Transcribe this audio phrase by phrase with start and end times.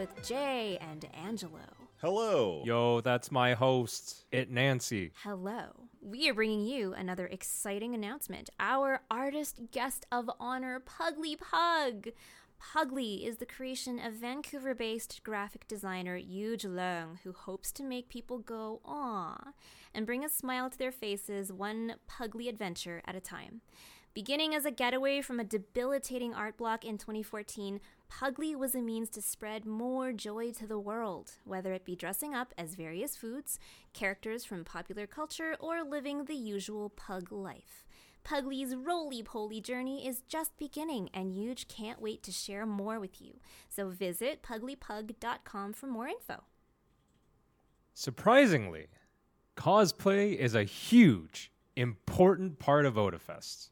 [0.00, 1.76] with Jay and Angelo.
[2.00, 2.62] Hello.
[2.64, 5.12] Yo, that's my host, It Nancy.
[5.22, 5.88] Hello.
[6.00, 8.48] We are bringing you another exciting announcement.
[8.58, 12.08] Our artist guest of honor, Pugly Pug.
[12.58, 18.08] Pugly is the creation of Vancouver based graphic designer Yuge Leung, who hopes to make
[18.08, 19.52] people go, aw,
[19.94, 23.60] and bring a smile to their faces one Pugly adventure at a time.
[24.12, 29.08] Beginning as a getaway from a debilitating art block in 2014, Pugly was a means
[29.10, 33.60] to spread more joy to the world, whether it be dressing up as various foods,
[33.92, 37.84] characters from popular culture, or living the usual pug life.
[38.24, 43.22] Pugly's roly poly journey is just beginning, and Yuge can't wait to share more with
[43.22, 43.38] you.
[43.68, 46.42] So visit puglypug.com for more info.
[47.94, 48.88] Surprisingly,
[49.56, 53.70] cosplay is a huge, important part of Otafest.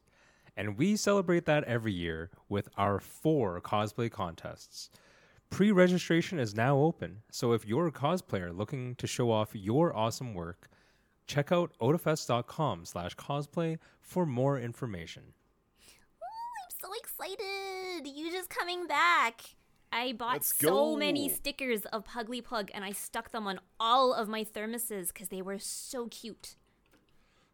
[0.59, 4.89] And we celebrate that every year with our four cosplay contests.
[5.49, 9.95] Pre registration is now open, so if you're a cosplayer looking to show off your
[9.95, 10.67] awesome work,
[11.27, 15.23] check out otafest.com slash cosplay for more information.
[16.21, 18.05] I'm so excited!
[18.05, 19.41] You just coming back.
[19.93, 24.13] I bought Let's so many stickers of Pugly Pug and I stuck them on all
[24.13, 26.57] of my thermoses because they were so cute.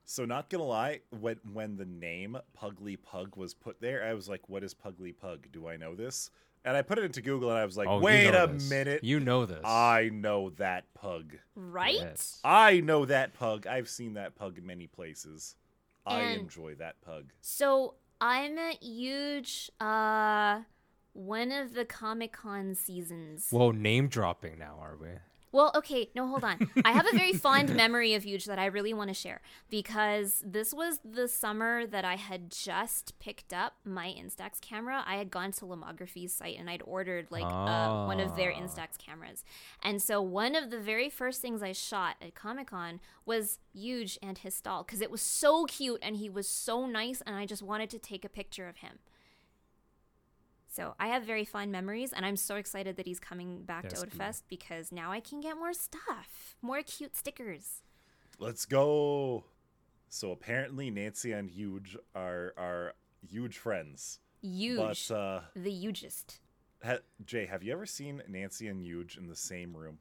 [0.05, 4.29] So not gonna lie, when when the name Pugly Pug was put there, I was
[4.29, 5.47] like, "What is Pugly Pug?
[5.51, 6.29] Do I know this?"
[6.63, 8.47] And I put it into Google, and I was like, Oh, you "Wait know a
[8.47, 8.69] this.
[8.69, 9.61] minute, You know this.
[9.63, 11.37] I know that pug.
[11.55, 11.93] Right?
[11.95, 12.39] Yes.
[12.43, 13.67] I know that pug.
[13.67, 15.55] I've seen that pug in many places.
[16.05, 20.61] I enjoy that pug." So I'm a huge uh
[21.13, 23.47] one of the Comic Con seasons.
[23.49, 25.07] Whoa, name dropping now, are we?
[25.55, 26.69] Well, okay, no, hold on.
[26.83, 29.39] I have a very fond memory of Huge that I really want to share
[29.69, 35.01] because this was the summer that I had just picked up my Instax camera.
[35.07, 38.59] I had gone to Lomography's site and I'd ordered like uh, one of their Ah.
[38.59, 39.45] Instax cameras.
[39.81, 44.19] And so one of the very first things I shot at Comic Con was Huge
[44.21, 47.45] and his stall because it was so cute and he was so nice and I
[47.45, 48.99] just wanted to take a picture of him.
[50.75, 54.01] So I have very fond memories, and I'm so excited that he's coming back Yes.
[54.01, 57.81] to Otafest because now I can get more stuff, more cute stickers.
[58.39, 59.45] Let's go.
[60.09, 62.93] So apparently, Nancy and Huge are are
[63.25, 64.19] huge friends.
[64.41, 66.39] Huge, But uh, the hugest.
[66.83, 69.99] ha- Jay, have you ever seen Nancy and Huge in the same room?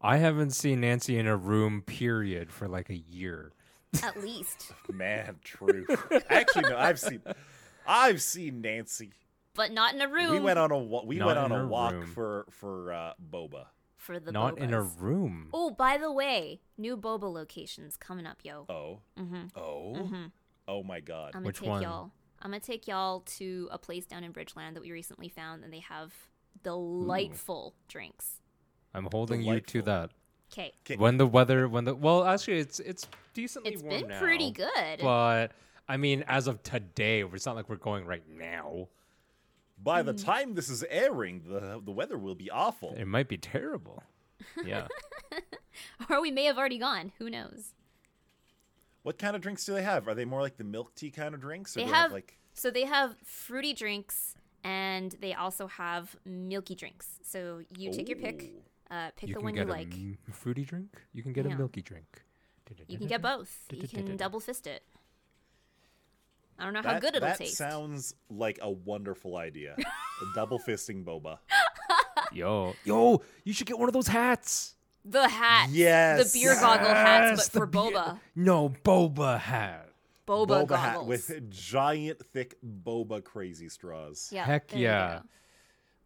[0.00, 3.52] I haven't seen Nancy in a room, period, for like a year.
[4.02, 5.86] At least, Man, true.
[6.30, 6.78] Actually, no.
[6.78, 7.20] I've seen,
[7.86, 9.10] I've seen Nancy.
[9.58, 10.30] But not in a room.
[10.30, 12.06] We went on a wa- we Not went on a her walk room.
[12.06, 13.66] for for uh, boba.
[13.96, 15.50] for the Not in a room.
[15.52, 18.64] Oh, by the way, new boba locations coming up, yo.
[18.70, 19.46] Oh, Mm-hmm.
[19.56, 20.24] oh, Mm-hmm.
[20.68, 21.32] oh my God!
[21.34, 21.82] I'm gonna Which take one?
[21.82, 22.12] y'all.
[22.40, 25.72] I'm gonna take y'all to a place down in Bridgeland that we recently found, and
[25.72, 26.14] they have
[26.62, 28.40] delightful drinks.
[28.94, 30.10] I'm holding you to that.
[30.52, 34.08] Okay, Okay, When the weather, when the well, actually, it's it's decently it's warm been
[34.08, 34.98] now, pretty good.
[35.02, 35.52] But
[35.88, 38.88] I mean, as of today, it's not like we're going right now.
[39.82, 40.06] By Mm.
[40.06, 42.94] the time this is airing, the the weather will be awful.
[42.96, 44.02] It might be terrible.
[44.64, 44.88] Yeah.
[46.10, 47.12] or we may have already gone.
[47.18, 47.74] Who knows?
[49.02, 50.08] What kind of drinks do they have?
[50.08, 51.76] Are they more like the milk tea kind of drinks?
[51.76, 54.34] Or They do have like so they have fruity drinks
[54.64, 57.18] and they also have milky drinks.
[57.22, 58.50] So you take your pick,
[58.90, 59.92] uh, pick you the can one get you a like.
[59.94, 61.00] m- fruity drink.
[61.12, 61.52] You can get Yeah.
[61.54, 62.22] a milky drink.
[62.88, 63.64] You can get both.
[63.72, 64.82] You can double fist it.
[66.58, 67.56] I don't know how good it'll that taste.
[67.56, 69.76] sounds like a wonderful idea.
[69.78, 69.84] a
[70.34, 71.38] double fisting boba.
[72.32, 74.74] Yo, yo, you should get one of those hats.
[75.04, 75.68] the hat.
[75.70, 76.32] Yes.
[76.32, 79.88] the beer goggle hats, but for beer- boba, No, boba hat.
[80.26, 81.08] boba, boba hat goggles.
[81.08, 84.28] with giant, thick boba crazy straws.
[84.32, 85.20] yeah, Heck yeah.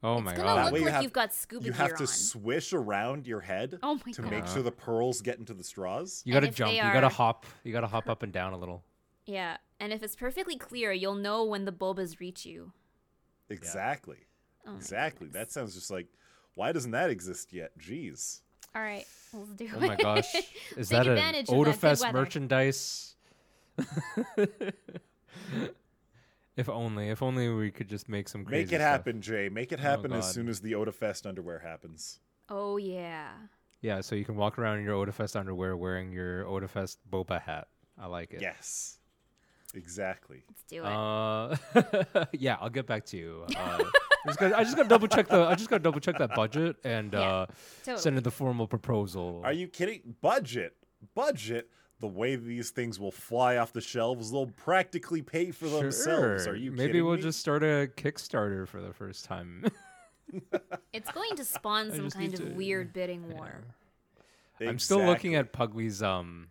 [0.04, 0.64] Oh it's my gonna god.
[0.66, 2.06] look way you have- you've got scuba You gear have to on.
[2.08, 4.30] swish around your head Oh my to God.
[4.30, 6.22] make sure the pearls get into the straws.
[6.24, 6.72] You gotta jump.
[6.72, 7.46] they You gotta hop.
[7.64, 8.84] You gotta hop up and down a little.
[9.26, 12.72] Yeah, and if it's perfectly clear, you'll know when the bulbas reach you.
[13.48, 14.18] Exactly.
[14.66, 15.26] Oh Exactly.
[15.26, 15.40] goodness.
[15.48, 16.06] That sounds just like,
[16.54, 17.72] why doesn't that exist yet?
[17.78, 18.40] Jeez.
[18.74, 19.86] All right, let's do Oh it.
[19.86, 20.34] my gosh.
[20.76, 23.16] Is that an advantage of Otafest merchandise?
[26.56, 27.08] if only.
[27.10, 28.80] If only we could just make some crazy Make it stuff.
[28.80, 29.48] happen, Jay.
[29.48, 32.20] Make it oh, happen as soon as the Otafest underwear happens.
[32.48, 33.28] Oh yeah.
[33.80, 37.68] Yeah, so you can walk around in your Otafest underwear wearing your Otafest boba hat.
[37.98, 38.40] I like it.
[38.40, 38.98] Yes.
[39.74, 40.42] Exactly.
[40.48, 40.86] Let's do it.
[40.86, 43.44] Uh, yeah, I'll get back to you.
[43.56, 43.78] Uh,
[44.24, 45.98] I just got I just got to double check the I just got to double
[46.00, 47.46] check that budget and Yeah, uh,
[47.84, 48.00] totally.
[48.02, 49.40] send in the formal proposal.
[49.44, 50.14] Are you kidding?
[50.20, 50.76] Budget.
[51.14, 51.68] Budget.
[52.00, 56.46] The way these things will fly off the shelves, they'll practically pay for themselves.
[56.48, 57.22] Are you Maybe kidding we'll me?
[57.22, 59.64] just start a Kickstarter for the first time.
[60.94, 63.64] It's going to spawn some kind of to- weird bidding war.
[64.60, 66.48] I'm still looking at Pugly's um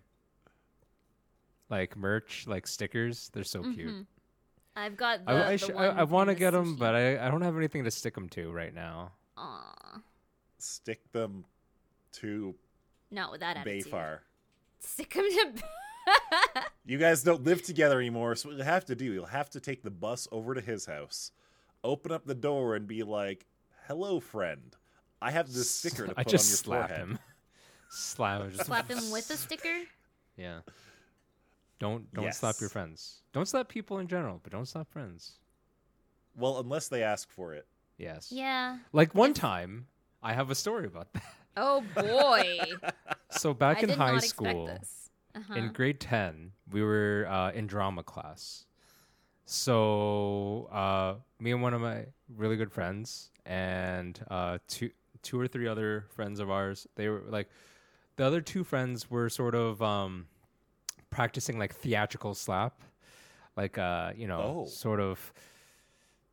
[1.71, 3.31] like merch, like stickers.
[3.33, 3.73] They're so Mm-hmm.
[3.73, 4.05] cute.
[4.75, 5.31] I've got the.
[5.31, 6.79] I, I, sh- one I, I want to get them, sushi.
[6.79, 9.11] but I, I don't have anything to stick them to right now.
[9.37, 9.99] Aw,
[10.59, 11.45] stick them
[12.13, 12.53] to
[13.09, 13.91] not with that attitude.
[13.91, 14.19] Bayfar.
[14.79, 15.63] Stick him to.
[16.85, 19.59] You guys don't live together anymore, so what you'll have to do, you'll have to
[19.59, 21.31] take the bus over to his house,
[21.83, 23.45] open up the door, and be like,
[23.87, 24.75] "Hello, friend.
[25.21, 27.19] I have this sticker to I put just on your slap forehead." him.
[27.89, 29.81] Slap, just Slap him with a sticker.
[30.37, 30.59] Yeah.
[31.81, 33.23] Don't don't slap your friends.
[33.33, 35.39] Don't slap people in general, but don't slap friends.
[36.37, 37.65] Well, unless they ask for it.
[37.97, 38.31] Yes.
[38.31, 38.77] Yeah.
[38.93, 39.87] Like one time,
[40.21, 41.23] I have a story about that.
[41.57, 42.59] Oh boy.
[43.31, 44.69] So back I in did high not school.
[45.33, 45.53] Uh-huh.
[45.55, 48.65] in grade 10 we were uh, in drama class
[49.45, 52.05] so uh, me and one of my
[52.35, 54.91] really good friends and uh, two
[55.21, 57.49] two or three other friends of ours they were like
[58.17, 60.27] the other two friends were sort of um,
[61.11, 62.81] practicing like theatrical slap
[63.55, 64.65] like uh you know Oh.
[64.65, 65.31] sort of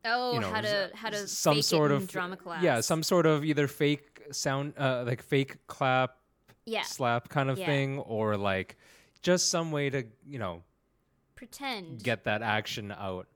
[0.04, 2.62] oh, you know, how to how to some fake sort it in of drama class.
[2.62, 6.16] yeah some sort of either fake sound uh, like fake clap
[6.64, 6.82] yeah.
[6.82, 7.66] slap kind of Yeah.
[7.66, 8.76] thing or like
[9.20, 10.62] just some way to you know
[11.34, 12.02] Pretend.
[12.02, 13.26] get that action out.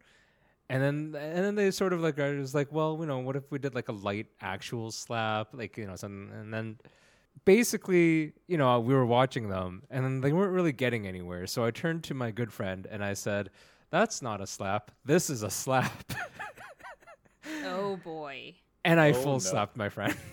[0.69, 3.37] And then and then they sort of like I was like, well, you know, what
[3.37, 6.79] if we did like a light actual slap, like you know, some and then
[7.45, 11.47] basically, you know, we were watching them and then they weren't really getting anywhere.
[11.47, 13.51] So I turned to my good friend and I said,
[13.91, 14.91] "That's not a slap.
[15.05, 16.13] This is a slap."
[17.65, 18.55] oh boy.
[18.85, 19.39] and I Oh, full no.
[19.39, 20.15] slapped my friend.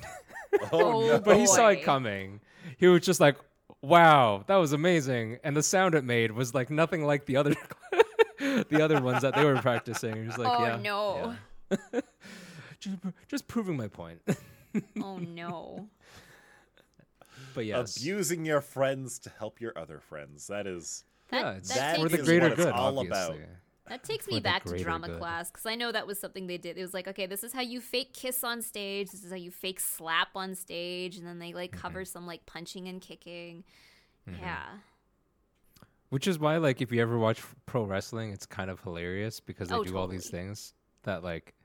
[0.71, 1.19] Oh, Oh, no!
[1.19, 2.41] but he saw it coming.
[2.79, 3.37] He was just like,
[3.83, 7.53] "Wow, that was amazing!" And the sound it made was like nothing like the other,
[8.39, 10.15] the other ones that they were practicing.
[10.15, 11.35] He was like, Oh, "Yeah, no.
[11.71, 12.01] yeah."
[12.79, 12.97] just,
[13.27, 14.21] just proving my point."
[14.99, 15.87] Oh no.
[17.53, 20.47] But yes, Abusing your friends to help your other friends.
[20.47, 22.73] That is That, yeah, it's that That for the greater what it's good.
[22.73, 23.31] all about.
[23.31, 23.45] obviously.
[23.87, 25.17] That takes me back to drama good.
[25.19, 26.77] class because I know that was something they did.
[26.77, 29.09] It was like, okay, this is how you fake kiss on stage.
[29.09, 31.79] This is how you fake slap on stage, and then they like Mm-hmm.
[31.81, 33.63] cover some like punching and kicking.
[34.27, 34.63] Yeah,
[36.09, 39.69] Which is why, like, if you ever watch pro wrestling, it's kind of hilarious because
[39.69, 40.73] they Oh, do all these things
[41.03, 41.55] that, like,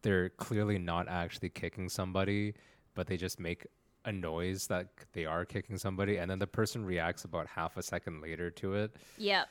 [0.00, 2.54] they're clearly not actually kicking somebody,
[2.94, 3.66] but they just make
[4.04, 7.82] a noise that they are kicking somebody, and then the person reacts about half a
[7.82, 8.96] second later to it.
[9.18, 9.48] yep.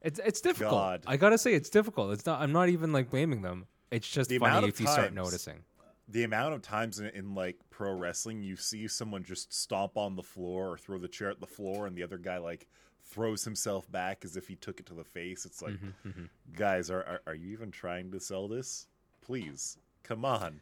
[0.00, 0.72] It's it's difficult.
[0.72, 1.02] God.
[1.06, 2.12] I gotta say, it's difficult.
[2.12, 2.40] It's not.
[2.40, 3.66] I'm not even like blaming them.
[3.92, 5.62] It's just The amount funny of if you start noticing.
[6.08, 10.16] the amount of times in, in like pro wrestling you see someone just stomp on
[10.16, 12.66] the floor or throw the chair at the floor and the other guy like
[13.04, 16.24] throws himself back as if he took it to the face it's like Mm-hmm,
[16.56, 18.88] guys are, are are you even trying to sell this
[19.20, 20.60] please come on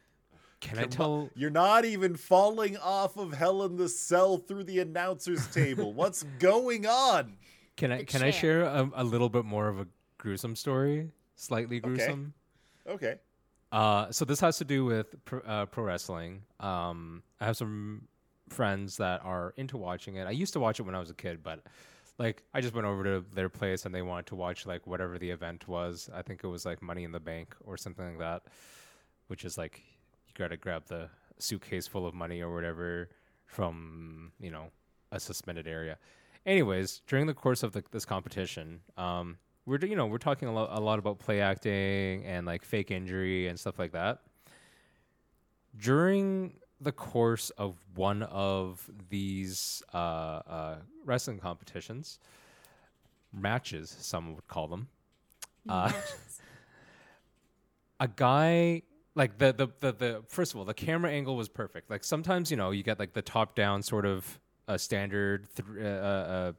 [0.61, 0.89] Can I Come on.
[0.89, 1.29] tell?
[1.35, 6.23] you're not even falling off of hell in the cell through the announcer's table what's
[6.39, 7.35] going on
[7.75, 9.87] Can I The can I share a, a little bit more of a
[10.17, 11.09] gruesome story?
[11.35, 12.33] Slightly gruesome.
[12.87, 13.15] okay
[13.71, 16.43] Uh, so this has to do with pro, uh, pro wrestling.
[16.59, 18.07] Um, I have some
[18.49, 20.27] friends that are into watching it.
[20.27, 21.63] I used to watch it when I was a kid, but
[22.19, 25.17] like I just went over to their place and they wanted to watch like whatever
[25.17, 26.09] the event was.
[26.13, 28.41] I think it was like Money in the Bank or something like that,
[29.27, 29.81] which is like
[30.37, 31.09] you got to grab the
[31.39, 33.09] suitcase full of money or whatever
[33.45, 34.67] from you know
[35.11, 35.97] a suspended area.
[36.45, 40.53] Anyways, during the course of the, this competition, um, we're you know we're talking a
[40.53, 44.19] lot, a lot about play acting and like fake injury and stuff like that.
[45.77, 52.19] During the course of one of these uh, uh, wrestling competitions,
[53.31, 54.87] matches, some would call them,
[55.69, 55.91] uh,
[57.99, 58.81] a guy
[59.15, 61.89] like the, the the the first of all the camera angle was perfect.
[61.89, 65.67] Like sometimes you know you get like the top down sort of a standard th-
[65.77, 66.51] uh, uh, uh,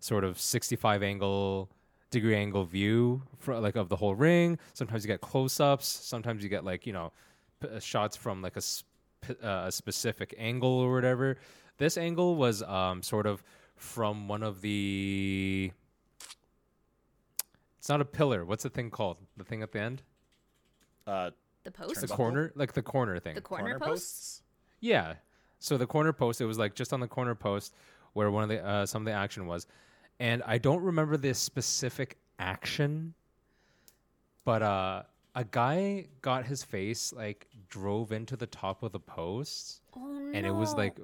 [0.00, 1.70] sort of 65 angle
[2.10, 4.58] degree angle view for like of the whole ring.
[4.74, 5.86] Sometimes you get close-ups.
[5.86, 7.12] Sometimes you get like you know
[7.60, 8.86] p- uh, shots from like a sp-
[9.42, 11.38] uh, a specific angle or whatever.
[11.78, 13.42] This angle was um sort of
[13.76, 15.72] from one of the
[17.78, 18.44] it's not a pillar.
[18.44, 19.16] What's the thing called?
[19.36, 20.02] The thing at the end?
[21.06, 21.30] Uh
[21.64, 23.34] the post, the corner like the corner thing.
[23.34, 24.42] The corner, posts.
[24.80, 25.14] yeah.
[25.58, 27.74] So the corner post it was like just on the corner post
[28.12, 29.66] where one of the uh, some of the action was.
[30.20, 33.14] And i don't remember this specific action
[34.44, 35.02] but uh
[35.34, 39.80] a guy got his face like drove into the top of the post.
[39.96, 40.30] Oh no!
[40.32, 40.98] and it was like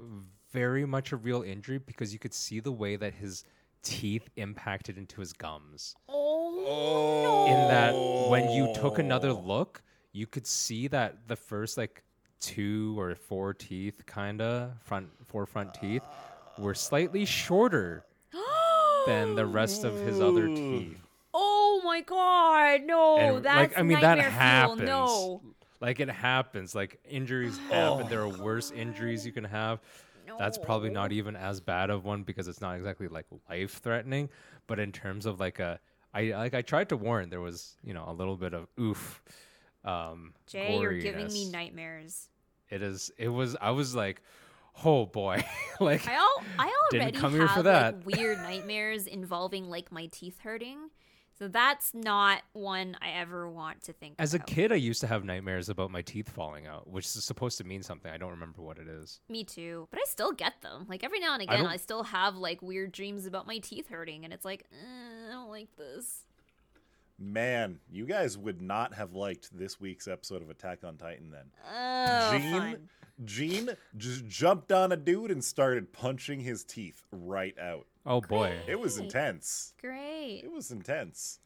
[0.52, 3.45] very much a real injury because you could see the way that his
[3.83, 5.97] teeth impacted into his gums.
[6.09, 7.95] Oh, in that
[8.31, 12.02] when you took another look, you could see that the first like
[12.40, 16.02] two or four teeth, kinda front four front teeth,
[16.59, 18.05] were slightly shorter
[19.07, 20.97] than the rest of his other teeth.
[21.33, 24.40] Oh my god, no, And, that's like I mean that nightmare fuel.
[24.40, 24.83] happens.
[24.83, 25.40] No,
[25.81, 26.75] Like it happens.
[26.75, 28.09] Like injuries happen.
[28.09, 29.81] There are worse injuries you can have.
[30.26, 30.37] No.
[30.38, 34.29] That's probably not even as bad of one because it's not exactly like life threatening.
[34.67, 35.81] But in terms of like a,
[36.14, 37.31] I like I tried to warn.
[37.31, 39.23] There was you know a little bit of oof.
[39.85, 42.29] Um, Jay, you're giving me nightmares.
[42.69, 43.11] It is.
[43.19, 43.57] It was.
[43.61, 44.23] I was like,
[44.85, 45.43] oh boy,
[45.81, 48.05] like I all I Didn't already come have here for like that.
[48.05, 50.91] weird nightmares involving like my teeth hurting.
[51.39, 55.07] So that's not one I ever want to think as a kid, I used to
[55.07, 58.13] have nightmares about my teeth falling out, which is supposed to mean something.
[58.13, 59.21] I don't remember what it is.
[59.27, 60.85] Me too, but I still get them.
[60.87, 63.89] Like every now and again, I, don't- still have like weird dreams about my teeth
[63.89, 66.27] hurting, and it's like eh, I don't like this.
[67.23, 71.45] Man, you guys would not have liked this week's episode of Attack on Titan then.
[71.71, 72.89] Oh, Jean, fun.
[73.27, 77.87] Jean just jumped on a dude and started punching his teeth right out.
[78.07, 79.75] Oh boy, It was intense.
[79.83, 80.41] Great.
[80.43, 81.41] It was intense.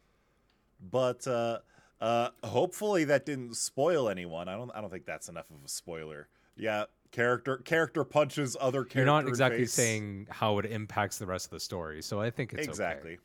[0.80, 1.58] But uh
[2.00, 4.48] uh hopefully that didn't spoil anyone.
[4.48, 6.28] I don't I don't think that's enough of a spoiler.
[6.56, 8.98] Yeah, character character punches other character.
[9.00, 9.72] you're not exactly face.
[9.72, 12.68] saying how it impacts the rest of the story, so I think it's okay.
[12.70, 13.18] exactly.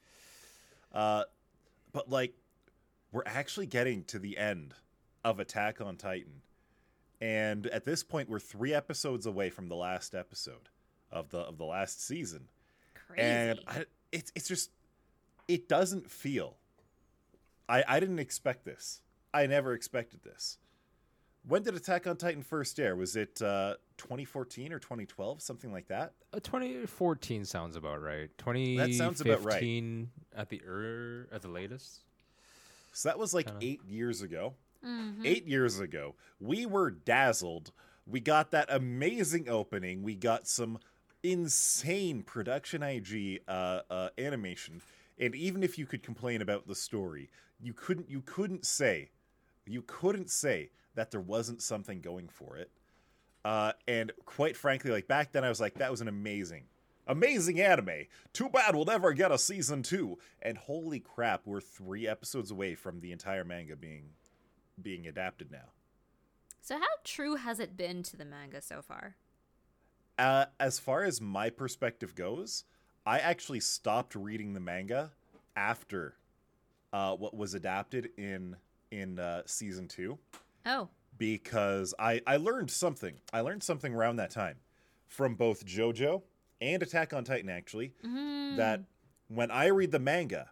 [0.91, 1.25] Uh,
[2.00, 2.34] but like,
[3.12, 4.74] we're actually getting to the end
[5.25, 6.44] of Attack on Titan,
[7.20, 10.70] and at this point, we're three episodes away from the last episode
[11.12, 12.48] of the of the last season,
[13.06, 13.22] Crazy.
[13.22, 14.72] and I, it's it's just
[15.50, 16.56] it doesn't feel.
[17.68, 19.01] I I didn't expect this.
[19.34, 20.58] I never expected this.
[21.48, 22.96] When did Attack on Titan first air?
[22.96, 26.13] Was it uh, 2014 or 2012, something like that?
[26.34, 28.29] Uh, 2014 sounds about right.
[28.77, 29.55] That sounds about right.
[30.36, 32.01] at the er, at the latest.
[32.93, 33.65] So that was like Kinda.
[33.65, 34.53] eight years ago.
[34.86, 35.25] Mhm.
[35.25, 37.72] Eight years ago, we were dazzled.
[38.08, 40.03] We got that amazing opening.
[40.03, 40.79] We got some
[41.22, 44.81] insane production IG uh, uh, animation,
[45.17, 47.29] and even if you could complain about the story,
[47.62, 48.10] you couldn't.
[48.10, 49.10] You couldn't say,
[49.65, 52.72] you couldn't say that there wasn't something going for it.
[53.46, 56.65] Uh, and quite frankly, like back then, I was like, that was an amazing,
[57.08, 58.05] amazing anime.
[58.34, 60.17] Too bad we'll never get a season two.
[60.41, 64.10] And holy crap, we're three episodes away from the entire manga being
[64.81, 65.72] being adapted now.
[66.62, 69.15] So how true has it been to the manga so far?
[70.17, 72.65] Uh, as far as my perspective goes,
[73.05, 75.12] I actually stopped reading the manga
[75.55, 76.15] after
[76.91, 78.58] uh, what was adapted in
[78.91, 80.17] in uh, season two
[80.66, 83.20] Oh, because I I learned something.
[83.34, 84.58] I learned something around that time
[85.08, 86.22] from both JoJo
[86.62, 88.58] and Attack on Titan actually Mhm.
[88.58, 88.84] that
[89.28, 90.51] when I read the manga,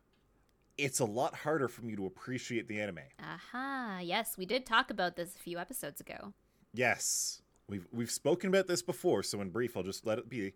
[0.77, 2.99] it's a lot harder for me to appreciate the anime.
[3.19, 3.99] aha.
[4.03, 6.33] Yes, we did talk about this a few episodes ago.
[6.73, 10.53] Yes, we've we've spoken about this before, so in brief, I'll just let it be.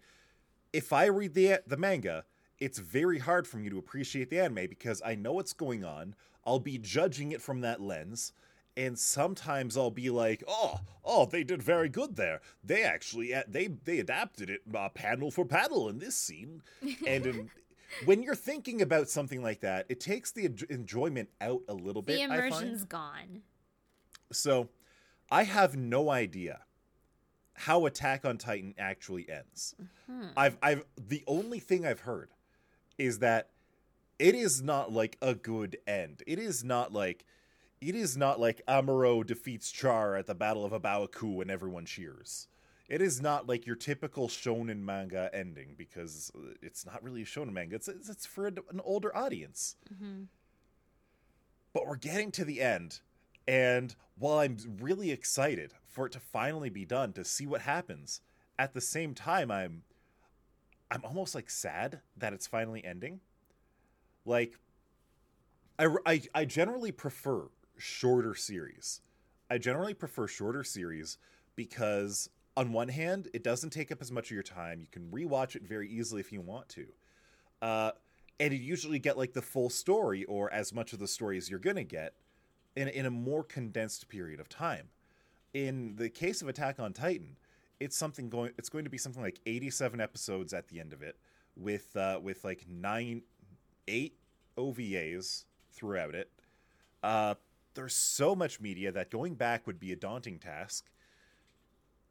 [0.74, 2.25] If I read the the manga,
[2.60, 6.15] it's very hard for me to appreciate the anime because I know what's going on.
[6.46, 8.34] I'll be judging it from that lens,
[8.77, 12.41] and sometimes I'll be like, "Oh, oh, they did very good there.
[12.63, 16.61] They actually they they adapted it uh, panel for panel in this scene."
[17.05, 17.51] And in,
[18.05, 22.17] when you're thinking about something like that, it takes the enjoyment out a little bit.
[22.17, 23.41] The immersion's gone.
[24.31, 24.69] So,
[25.29, 26.61] I have no idea
[27.53, 29.75] how Attack on Titan actually ends.
[30.37, 32.29] I've I've the only thing I've heard
[32.97, 33.49] is that
[34.19, 36.23] it is not like a good end.
[36.27, 37.25] It is not like
[37.81, 41.50] it is not like Amuro defeats Char at the Battle of A Baoa Qu and
[41.50, 42.47] everyone cheers.
[42.88, 47.53] It is not like your typical shonen manga ending because it's not really a shonen
[47.53, 47.75] manga.
[47.77, 50.27] It's it's, for an older audience Mhm.
[51.73, 53.00] but we're getting to the end
[53.47, 58.21] and while i'm really excited for it to finally be done to see what happens
[58.59, 59.83] at the same time i'm
[60.91, 63.19] i'm almost like sad that it's finally ending
[64.25, 64.59] like
[65.79, 67.47] i i, I generally prefer
[67.81, 69.01] shorter series.
[69.50, 71.17] I generally prefer shorter series
[71.55, 74.79] because on one hand it doesn't take up as much of your time.
[74.79, 76.85] You can rewatch it very easily if you want to.
[77.61, 77.91] Uh
[78.39, 81.50] and you usually get like the full story or as much of the story as
[81.50, 82.13] you're gonna get
[82.75, 84.89] in, in a more condensed period of time.
[85.53, 87.35] In the case of attack on titan
[87.81, 91.01] it's something going it's going to be something like 87 episodes at the end of
[91.01, 91.17] it
[91.57, 93.23] with uh with like nine
[93.88, 94.15] eight
[94.57, 96.29] ovas throughout it.
[97.03, 97.35] Uh
[97.73, 100.85] there's so much media that going back would be a daunting task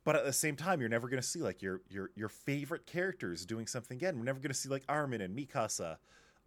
[0.04, 2.86] but at the same time, you're never going to see like your your your favorite
[2.86, 4.16] characters doing something again.
[4.18, 5.98] We're never going to see like Armin and Mikasa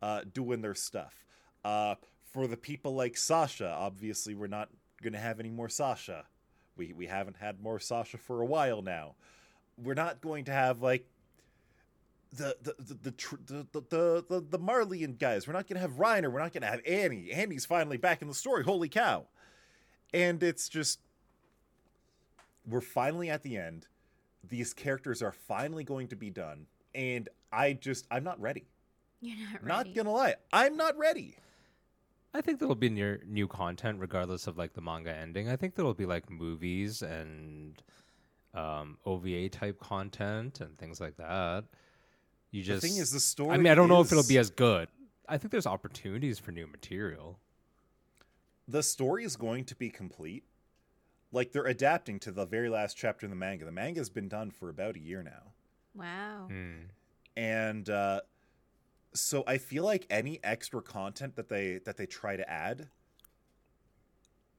[0.02, 1.26] uh, doing their stuff.
[1.64, 4.70] Uh, for the people like Sasha, obviously, we're not
[5.02, 6.26] going to have any more Sasha
[6.76, 9.16] We we haven't had more Sasha for a while now.
[9.78, 11.08] We're not going to have like
[12.36, 15.48] the the the the tr- the, the, the, the, the Marleyan guys.
[15.48, 16.32] We're not going to have Reiner.
[16.32, 17.32] We're not going to have Annie.
[17.32, 18.64] Annie's finally back in the story.
[18.64, 19.26] Holy cow!
[20.14, 21.00] And it's just
[22.68, 23.88] we're finally at the end.
[24.48, 28.66] These characters are finally going to be done, and I just I'm not ready.
[29.22, 29.68] You're not ready.
[29.68, 31.38] Not gonna lie, I'm not ready.
[32.34, 35.50] I think there'll be near new content regardless of like the manga ending.
[35.50, 37.82] I think there'll be like movies and
[38.56, 41.66] um, OVA type content and things like that.
[42.54, 43.52] You just the thing is, the story.
[43.54, 44.88] I mean, I don't know if it'll be as good.
[45.28, 47.40] I think there's opportunities for new material.
[48.68, 50.44] the story is going to be complete.
[51.32, 53.66] Like they're adapting to the very last chapter in the manga.
[53.66, 55.52] The manga has been done for about a year now,
[55.96, 56.46] Wow.
[56.50, 56.74] Hmm.
[57.36, 58.22] and uh,
[59.16, 62.88] so I feel like any extra content that they that they try to add,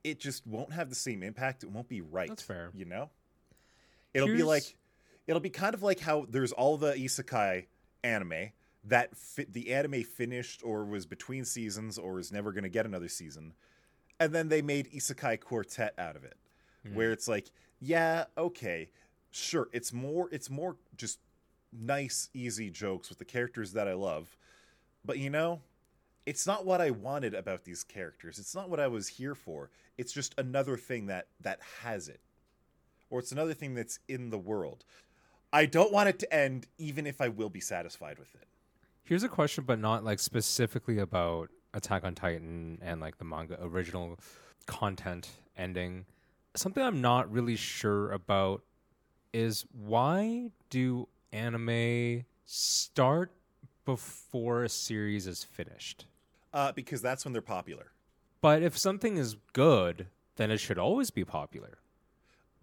[0.02, 1.62] it just won't have the same impact.
[1.62, 2.28] It won't be right.
[2.28, 2.70] That's fair.
[2.74, 3.10] You know,
[4.12, 4.76] it'll be Here's- like
[5.26, 7.66] it'll be kind of like how there's all the isekai
[8.04, 8.50] anime
[8.84, 12.86] that fit the anime finished or was between seasons or is never going to get
[12.86, 13.54] another season
[14.20, 16.36] and then they made isekai quartet out of it
[16.86, 16.94] hmm.
[16.94, 18.88] where it's like yeah okay
[19.30, 21.18] sure it's more it's more just
[21.72, 24.36] nice easy jokes with the characters that i love
[25.04, 25.60] but you know
[26.26, 28.38] it's not what i wanted about these characters.
[28.38, 29.70] It's not what i was here for.
[29.98, 32.20] It's just another thing that that has it.
[33.10, 34.84] Or it's another thing that's in the world
[35.54, 38.46] i don't want it to end even if i will be satisfied with it
[39.06, 43.58] Here's a question, but not like specifically about Attack on Titan and like the manga
[43.60, 44.18] original
[44.64, 46.06] content ending.
[46.56, 48.62] Something I'm not really sure about
[49.34, 53.30] is why do anime start
[53.84, 56.06] before a series is finished?
[56.54, 57.92] uh, because that's when they're popular
[58.40, 61.76] But if something is good, then it should always be popular.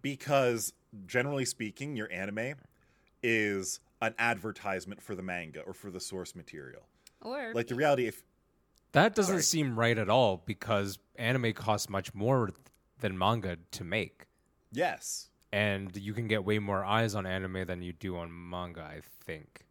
[0.01, 0.73] because
[1.05, 2.55] generally speaking your anime
[3.23, 6.87] is an advertisement for the manga or for the source material.
[7.21, 8.23] Or like the reality if
[8.93, 9.43] That doesn't Sorry.
[9.43, 12.49] seem right at all because anime costs much more
[12.99, 14.25] than manga to make.
[14.71, 15.27] yes.
[15.53, 19.01] And you can get way more eyes on anime than you do on manga i
[19.25, 19.65] think.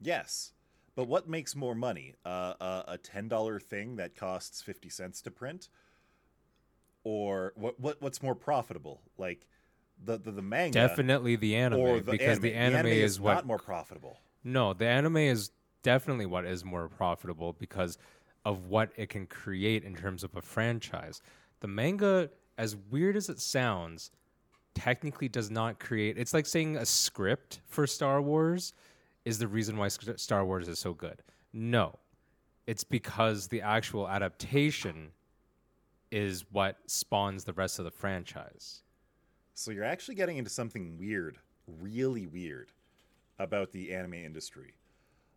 [0.00, 0.52] Yes.
[0.94, 2.14] But what makes more money?
[2.24, 5.68] Uh, uh, a $10 thing that costs 50 cents to print?
[7.04, 9.00] Or what, what what's more profitable?
[9.18, 9.46] Like
[10.04, 12.42] the the, the manga definitely the anime or the because anime.
[12.42, 14.18] the anime, is, what not more profitable.
[14.44, 15.50] No the anime is
[15.82, 17.98] definitely what is more profitable because
[18.44, 21.20] of what it can create in terms of a franchise.
[21.60, 24.10] The manga as weird as it sounds
[24.74, 28.72] technically does not create it's like saying a script for star wars
[29.24, 31.22] is the reason why star wars is so good.
[31.52, 31.98] No
[32.66, 35.10] it's because the actual adaptation
[36.12, 38.82] is what spawns the rest of the franchise
[39.60, 42.72] So you're actually getting into something weird, really weird
[43.38, 44.72] about the anime industry.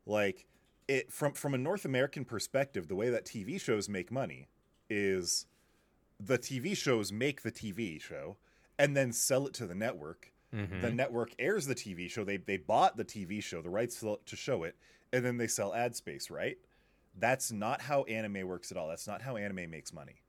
[0.05, 0.45] Like
[0.87, 4.47] it from from a North American perspective, the way that TV shows make money
[4.89, 5.45] is
[6.21, 8.37] the TV shows make the TV show
[8.79, 10.31] and then sell it to the network.
[10.55, 10.79] Mm-hmm.
[10.79, 12.23] The network airs the TV show.
[12.23, 14.77] They they bought the TV show, the rights to to show it,
[15.11, 16.57] and then they sell ad space, right?
[17.19, 18.87] That's not how anime works at all.
[18.87, 20.22] That's not how anime makes money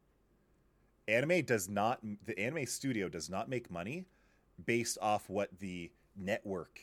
[1.08, 4.06] anime does not the anime studio does not make money
[4.64, 6.80] based off what the network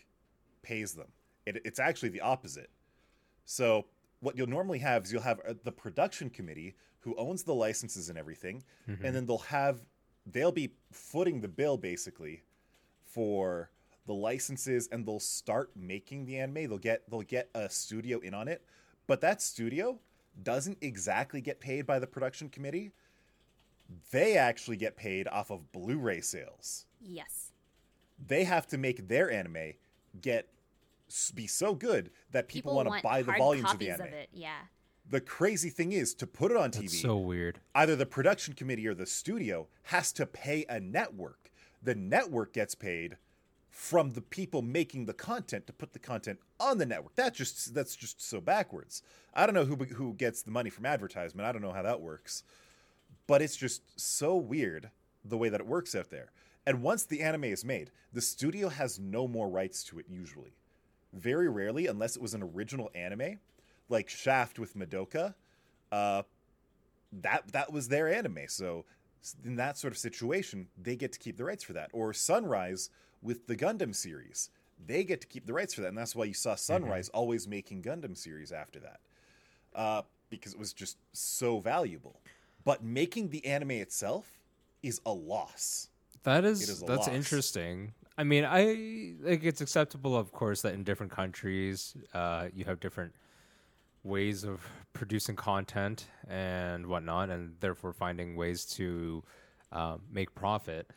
[0.62, 1.08] pays them.
[1.46, 2.70] It, it's actually the opposite.
[3.46, 3.86] So
[4.20, 8.10] what you'll normally have is you'll have uh, the production committee who owns the licenses
[8.10, 8.64] and everything
[9.04, 9.82] and then they'll have
[10.28, 12.44] they'll be footing the bill basically
[13.04, 13.72] for
[14.06, 16.68] the licenses and they'll start making the anime.
[16.70, 18.64] They'll get they'll get a studio in on it
[19.08, 20.00] but that studio
[20.44, 22.92] doesn't exactly get paid by the production committee
[24.12, 26.86] they actually get paid off of Blu-ray sales.
[27.02, 27.48] yes.
[28.28, 29.74] They have to make their anime
[30.22, 30.48] get
[31.34, 34.14] be so good that people, want to buy the volumes of the copies anime.
[34.20, 34.30] it.
[34.32, 34.60] Yeah.
[35.10, 37.60] The crazy thing is to put it on TV, so weird.
[37.74, 41.52] either the production committee or the studio has to pay a network.
[41.82, 43.18] The network gets paid
[43.72, 47.16] from the people making the content to put the content on the network.
[47.16, 49.02] That just that's just so backwards.
[49.34, 51.48] I don't know who who gets the money from advertisement.
[51.48, 52.44] I don't know how that works.
[53.32, 54.90] But it's just so weird
[55.24, 56.32] the way that it works out there.
[56.66, 60.52] And once the anime is made, the studio has no more rights to it usually.
[61.14, 63.40] Very rarely, unless it was an original anime,
[63.88, 65.34] like Shaft with Madoka,
[65.94, 66.24] uh,
[67.22, 68.50] that that was their anime.
[68.50, 68.84] So
[69.46, 71.90] in that sort of situation, they get to keep the rights for that.
[71.94, 72.90] Or Sunrise
[73.22, 74.50] with the Gundam series,
[74.86, 77.48] they get to keep the rights for that, and that's why you saw Sunrise always
[77.48, 79.00] making Gundam series after that,
[79.74, 82.20] uh, because it was just so valuable.
[82.64, 84.28] But making the anime itself
[84.84, 85.90] is a loss.
[86.24, 87.16] That is, is that's loss.
[87.16, 87.94] interesting.
[88.18, 88.66] I mean, I
[89.24, 93.14] think it's acceptable, of course, that in different countries, uh, you have different
[94.04, 94.62] ways of
[94.94, 99.24] producing content and whatnot, and therefore finding ways to
[99.72, 100.92] uh, make profit.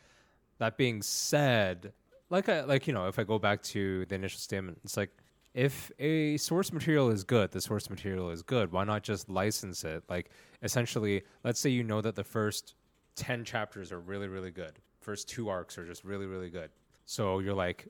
[0.59, 1.93] That being said,
[2.31, 5.11] like I like you know, if I go back to the initial statement, it's like
[5.55, 8.73] if a source material is good, the source material is good.
[8.73, 10.03] Why not just license it?
[10.09, 10.31] Like
[10.63, 12.75] essentially, let's say you know that the first
[13.17, 14.81] 10 chapters are really really good.
[15.01, 16.71] First two arcs are just really really good.
[17.07, 17.87] So you're like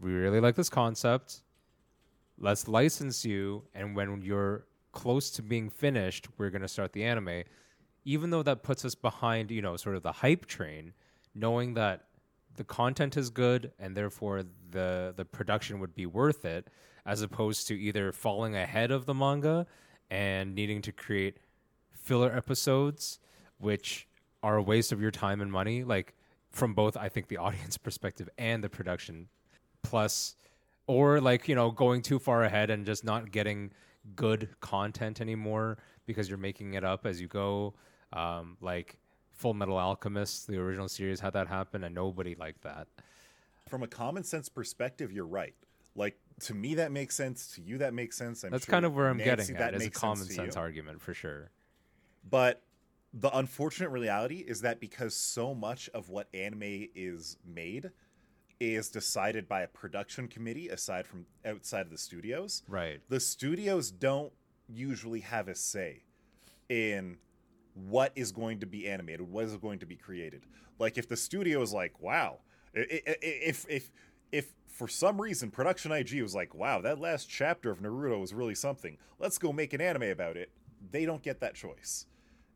[0.00, 1.42] we really like this concept.
[2.38, 7.04] Let's license you and when you're close to being finished, we're going to start the
[7.04, 7.42] anime.
[8.04, 10.92] Even though that puts us behind, you know, sort of the hype train,
[11.34, 12.05] knowing that
[12.56, 16.68] the content is good and therefore the the production would be worth it
[17.04, 19.66] as opposed to either falling ahead of the manga
[20.10, 21.38] and needing to create
[21.92, 23.18] filler episodes
[23.58, 24.06] which
[24.42, 26.14] are a waste of your time and money like
[26.56, 29.28] from both I think the audience perspective and the production.
[29.82, 30.34] Plus
[30.88, 33.72] or like you know going too far ahead and just not getting
[34.14, 37.74] good content anymore because you're making it up as you go.
[38.12, 38.98] Um, like
[39.36, 42.86] full metal alchemist the original series had that happen and nobody liked that
[43.68, 45.54] From a common sense perspective, you're right.
[45.94, 47.54] Like to me, that makes sense.
[47.54, 48.44] To you, that makes sense.
[48.44, 50.32] I'm that's sure, kind of where i'm Nancy, getting that at as a common to
[50.32, 51.50] sense argument for sure
[52.28, 52.62] But
[53.12, 57.90] the unfortunate reality is that because so much of what anime is made
[58.60, 63.90] is decided by a production committee aside from outside of the studios, right the studios
[63.90, 64.32] don't
[64.68, 66.02] usually have a say
[66.68, 67.16] in
[67.76, 70.42] what is going to be animated, what is going to be created.
[70.78, 72.40] Like if the studio is like, "Wow,
[72.74, 73.90] if if
[74.32, 78.34] if for some reason production IG was like, "Wow, that last chapter of Naruto was
[78.34, 78.98] really something.
[79.18, 80.50] Let's go make an anime about it."
[80.90, 82.06] They don't get that choice.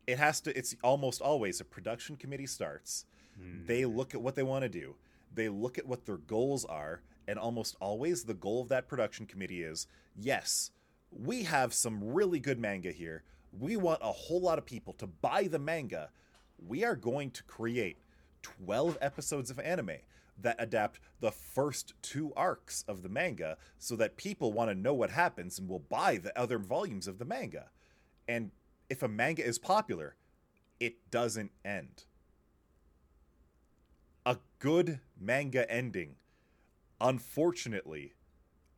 [0.07, 3.05] It has to it's almost always a production committee starts.
[3.65, 3.95] They hmm.
[3.95, 4.95] look at what they want to do.
[5.33, 9.25] They look at what their goals are, and almost always the goal of that production
[9.25, 10.71] committee is, "Yes,
[11.11, 13.23] we have some really good manga here.
[13.57, 16.09] We want a whole lot of people to buy the manga.
[16.65, 17.97] We are going to create
[18.43, 19.97] 12 episodes of anime
[20.39, 24.93] that adapt the first two arcs of the manga so that people want to know
[24.93, 27.69] what happens and will buy the other volumes of the manga.
[28.27, 28.51] And
[28.89, 30.15] if a manga is popular,
[30.79, 32.05] it doesn't end.
[34.25, 36.15] A good manga ending,
[36.99, 38.13] unfortunately,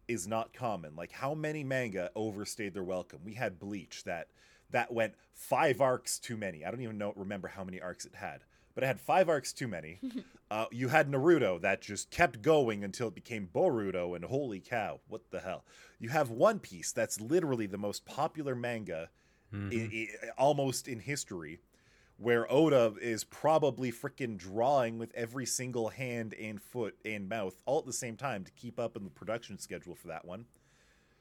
[0.08, 0.96] is not common.
[0.96, 3.20] Like how many manga overstayed their welcome?
[3.24, 4.28] We had Bleach that
[4.74, 6.64] that went five arcs too many.
[6.66, 8.42] I don't even know remember how many arcs it had,
[8.76, 10.00] but it had five arcs too many.
[10.52, 15.00] uh, you had Naruto that just kept going until it became Boruto, and holy cow,
[15.08, 15.64] what the hell?
[16.00, 19.10] You have One Piece that's literally the most popular manga
[19.72, 21.60] i- i- almost in history.
[22.18, 27.80] Where Oda is probably freaking drawing with every single hand and foot and mouth all
[27.80, 30.46] at the same time to keep up in the production schedule for that one.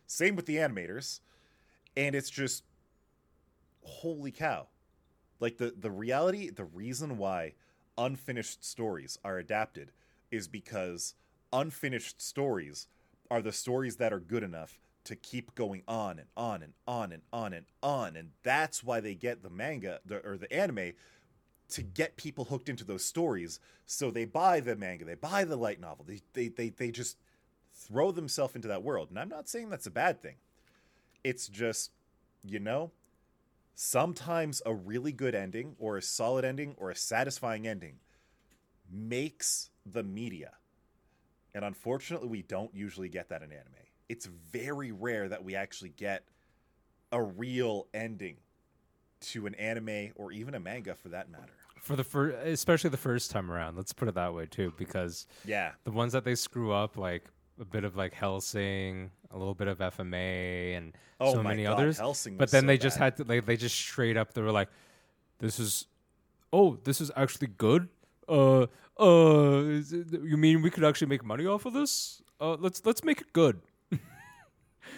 [0.06, 1.20] Same with the animators.
[1.96, 2.64] And it's just
[3.82, 4.68] holy cow.
[5.40, 7.54] Like the the reality, the reason why
[7.98, 9.92] unfinished stories are adapted
[10.30, 11.14] is because
[11.52, 12.86] unfinished stories
[13.30, 17.12] are the stories that are good enough to keep going on and on and on
[17.12, 18.16] and on and on.
[18.16, 20.92] And that's why they get the manga the, or the anime
[21.70, 23.58] to get people hooked into those stories.
[23.86, 27.16] So they buy the manga they buy the light novel they they they, they just
[27.74, 29.08] throw themselves into that world.
[29.10, 30.36] And i'm not saying that's a bad thing.
[31.24, 31.90] It's just
[32.44, 32.92] you know
[33.74, 37.96] sometimes a really good ending or a solid ending or a satisfying ending
[38.90, 40.52] makes the media.
[41.54, 43.74] And unfortunately we don't usually get that in anime.
[44.08, 46.24] It's very rare that we actually get
[47.10, 48.36] a real ending
[49.20, 51.52] to an anime or even a manga for that matter.
[51.80, 55.26] For the first especially the first time around let's put it that way too because
[55.44, 55.72] yeah.
[55.84, 57.24] the ones that they screw up like
[57.60, 61.74] a bit of like Hellsing, a little bit of FMA, and Oh so many God,
[61.74, 61.98] others.
[61.98, 64.50] Hellsing but then so they just had to like they just straight up they were
[64.50, 64.68] like,
[65.38, 65.86] "This is,
[66.52, 67.88] oh, this is actually good.
[68.28, 68.66] Uh,
[68.98, 72.22] uh, you mean we could actually make money off of this?
[72.40, 73.60] Uh, let's let's make it good.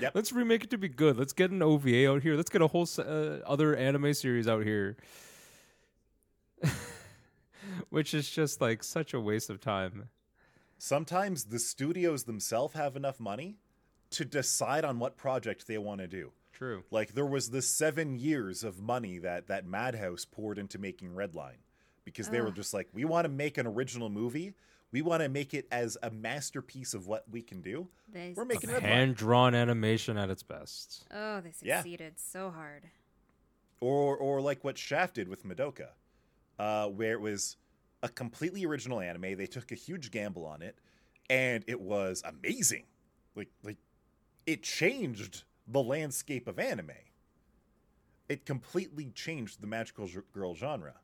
[0.00, 0.12] Yep.
[0.16, 1.16] Let's remake it to be good.
[1.16, 2.34] Let's get an OVA out here.
[2.34, 3.02] Let's get a whole uh,
[3.46, 4.96] other anime series out here."
[7.90, 10.08] Which is just like such a waste of time.
[10.84, 13.56] Sometimes the studios themselves have enough money
[14.10, 16.84] to decide on what project they want to do True.
[16.92, 21.58] Like there was the seven years of money that that Madhouse poured into making Redline,
[22.04, 24.54] because they were just like, we want to make an original movie.
[24.92, 27.88] We want to make it as a masterpiece of what we can do.
[28.12, 31.04] They, We're making Hand drawn animation at its best.
[31.10, 31.78] oh, they Yeah.
[31.78, 32.84] succeeded so hard.
[33.80, 35.88] Or or like what Shaft did with Madoka,
[36.56, 37.56] uh, where it was
[38.04, 39.36] a completely original anime.
[39.36, 40.76] They took a huge gamble on it,
[41.30, 42.84] and it was amazing.
[43.34, 43.78] Like like
[44.46, 46.90] it changed the landscape of anime.
[48.28, 50.94] It completely changed the magical girl genre.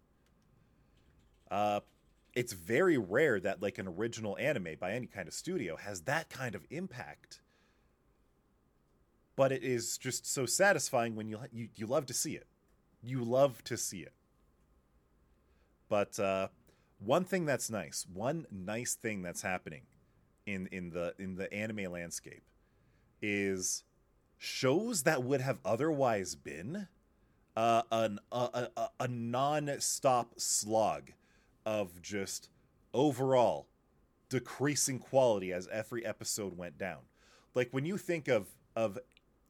[1.50, 1.80] Uh,
[2.34, 6.28] it's very rare that like an original anime by any kind of studio has that
[6.28, 7.40] kind of impact.
[9.36, 12.46] But it is just so satisfying when you you, you love to see it.
[13.02, 14.12] You love to see it.
[15.88, 16.48] But uh,
[17.04, 19.82] one thing that's nice, one nice thing that's happening
[20.46, 22.44] in in the in the anime landscape
[23.22, 23.84] is
[24.38, 26.88] shows that would have otherwise been
[27.56, 31.10] uh, an, a, a, a non-stop slog
[31.66, 32.48] of just
[32.94, 33.66] overall
[34.30, 37.00] decreasing quality as every episode went down.
[37.54, 38.98] Like when you think of of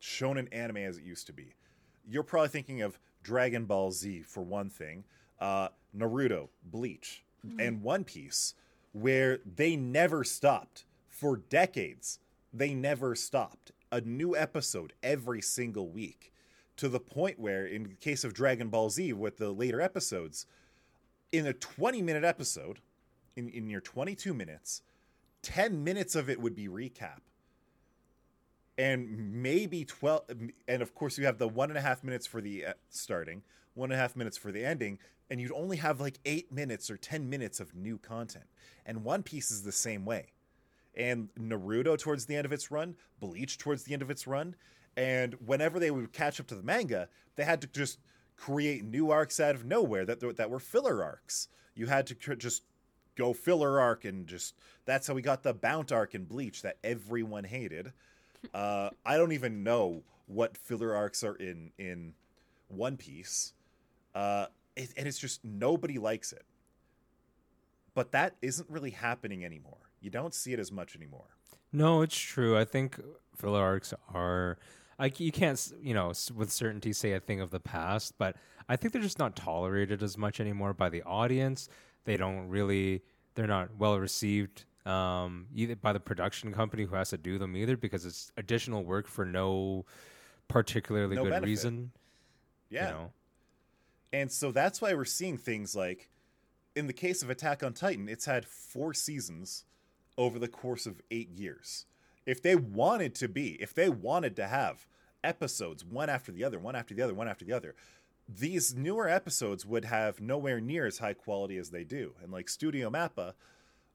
[0.01, 1.55] shonen anime as it used to be,
[2.09, 5.05] you're probably thinking of Dragon Ball Z for one thing,
[5.39, 7.83] uh, Naruto, Bleach, and mm-hmm.
[7.83, 8.55] One Piece,
[8.93, 12.19] where they never stopped for decades.
[12.53, 13.73] They never stopped.
[13.93, 16.33] A new episode every single week,
[16.77, 20.47] to the point where, in the case of Dragon Ball Z, with the later episodes,
[21.33, 22.81] in a 20 minute episode,
[23.37, 24.83] in, in your 22 minutes,
[25.43, 27.21] 10 minutes of it would be recap.
[28.81, 30.23] And maybe 12,
[30.67, 33.43] and of course, you have the one and a half minutes for the uh, starting,
[33.75, 36.91] one and a half minutes for the ending, and you'd only have like eight minutes
[36.91, 38.47] or 10 minutes of new content.
[38.87, 40.33] And One Piece is the same way.
[40.95, 44.57] And Naruto towards the end of its run, Bleach towards the end of its run,
[44.97, 47.99] and whenever they would catch up to the manga, they had to just
[48.35, 51.49] create new arcs out of nowhere that that were filler arcs.
[51.75, 52.63] You had to just
[53.15, 54.55] go filler arc and just
[54.87, 57.93] that's how we got the Bount arc in Bleach that everyone hated.
[58.55, 62.15] Uh, I don't even know what filler arcs are in in
[62.69, 63.53] One Piece,
[64.15, 66.45] uh, it, and it's just nobody likes it.
[67.95, 69.91] But that isn't really happening anymore.
[70.01, 71.37] You don't see it as much anymore.
[71.73, 72.57] No, it's true.
[72.59, 72.99] I think
[73.37, 74.59] filler arcs are
[74.99, 78.37] like you can't you know with certainty say a thing of the past, but
[78.69, 81.69] I think they're just not tolerated as much anymore by the audience.
[82.05, 83.03] They don't really
[83.35, 87.57] they're not well received um, either by the production company who has to do them
[87.57, 89.85] either because it's additional work for no
[90.49, 91.47] particularly No good benefit.
[91.47, 91.91] reason.
[92.71, 92.87] Yeah.
[92.87, 93.13] You know?
[94.13, 96.09] And so that's why we're seeing things like
[96.75, 99.65] in the case of Attack on Titan, it's had four seasons
[100.17, 101.87] over the course of eight years.
[102.27, 104.87] If they wanted to be, if they wanted to have
[105.23, 107.75] episodes one after the other, one after the other, one after the other,
[108.29, 112.15] these newer episodes would have nowhere near as high quality as they do.
[112.23, 113.33] And like Studio Mappa,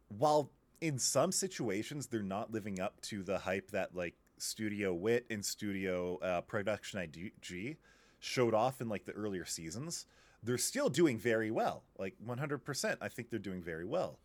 [0.09, 0.49] while
[0.85, 5.43] in some situations they're not living up to the hype that like Studio Wit and
[5.43, 7.77] Studio uh, Production IG
[8.19, 10.05] showed off in like the earlier seasons,
[10.43, 11.83] they're still doing very well.
[11.97, 14.19] Like 100%, I think they're doing very well.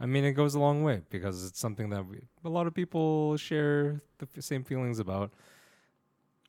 [0.00, 2.74] I mean, it goes a long way because it's something that we, a lot of
[2.74, 5.30] people share the same feelings about.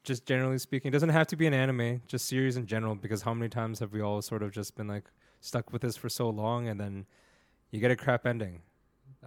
[0.04, 2.96] Just generally speaking, it doesn't have to be an anime, just series in general.
[2.96, 5.06] Because how many times have we all sort of just been like
[5.40, 7.06] stuck with this for so long, and then
[7.74, 8.62] you get a crap ending?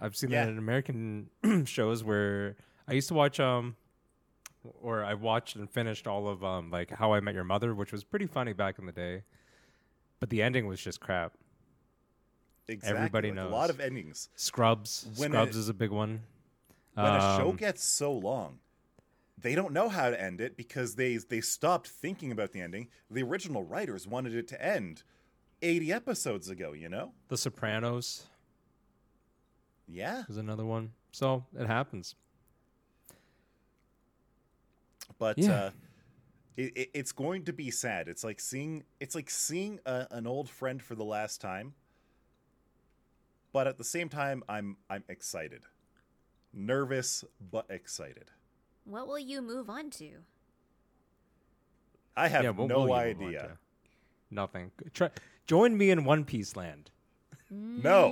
[0.01, 0.45] I've seen Yeah.
[0.45, 1.29] that in American
[1.65, 2.55] shows where
[2.87, 3.75] I used to watch, um,
[4.81, 7.91] or I watched and finished all of um, like How I Met Your Mother, which
[7.91, 9.23] was pretty funny back in the day,
[10.19, 11.33] but the ending was just crap.
[12.67, 12.97] Exactly.
[12.97, 13.51] Everybody like, knows.
[13.51, 14.29] A lot of endings.
[14.35, 16.21] Scrubs, When Scrubs it- is a big one.
[16.95, 18.59] When a show Um, gets so long,
[19.37, 22.87] they don't know how to end it because they they stopped thinking about the ending.
[23.11, 25.03] The original writers wanted it to end
[25.61, 27.13] 80 episodes ago, you know?
[27.27, 28.25] The Sopranos
[29.87, 30.23] Yeah.
[30.29, 30.91] is another one.
[31.11, 32.15] So it happens.
[35.19, 35.51] but Yeah.
[35.53, 35.71] uh,
[36.55, 38.07] it, it, it's going to be sad.
[38.07, 41.73] It's like seeing it's like seeing a, an old friend for the last time.
[43.53, 45.61] But at the same time, I'm I'm excited,
[46.53, 48.31] nervous but excited.
[48.85, 50.09] What will you move on to?
[52.15, 53.57] I have yeah, no you move on idea.
[54.31, 54.71] Nothing.
[54.93, 55.09] Try,
[55.45, 56.89] join me in One Piece land.
[57.49, 58.11] No,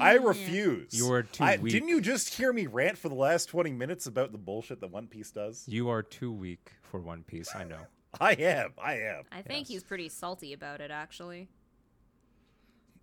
[0.00, 0.92] I Mm, refuse.
[0.92, 1.72] You are too I, weak.
[1.72, 4.90] Didn't you just hear me rant for the last twenty minutes about the bullshit that
[4.90, 5.64] One Piece does?
[5.68, 7.54] You are too weak for One Piece.
[7.54, 7.80] I know.
[8.20, 8.72] I am.
[8.82, 9.24] I am.
[9.32, 9.68] I think Yes.
[9.68, 11.48] he's pretty salty about it, actually.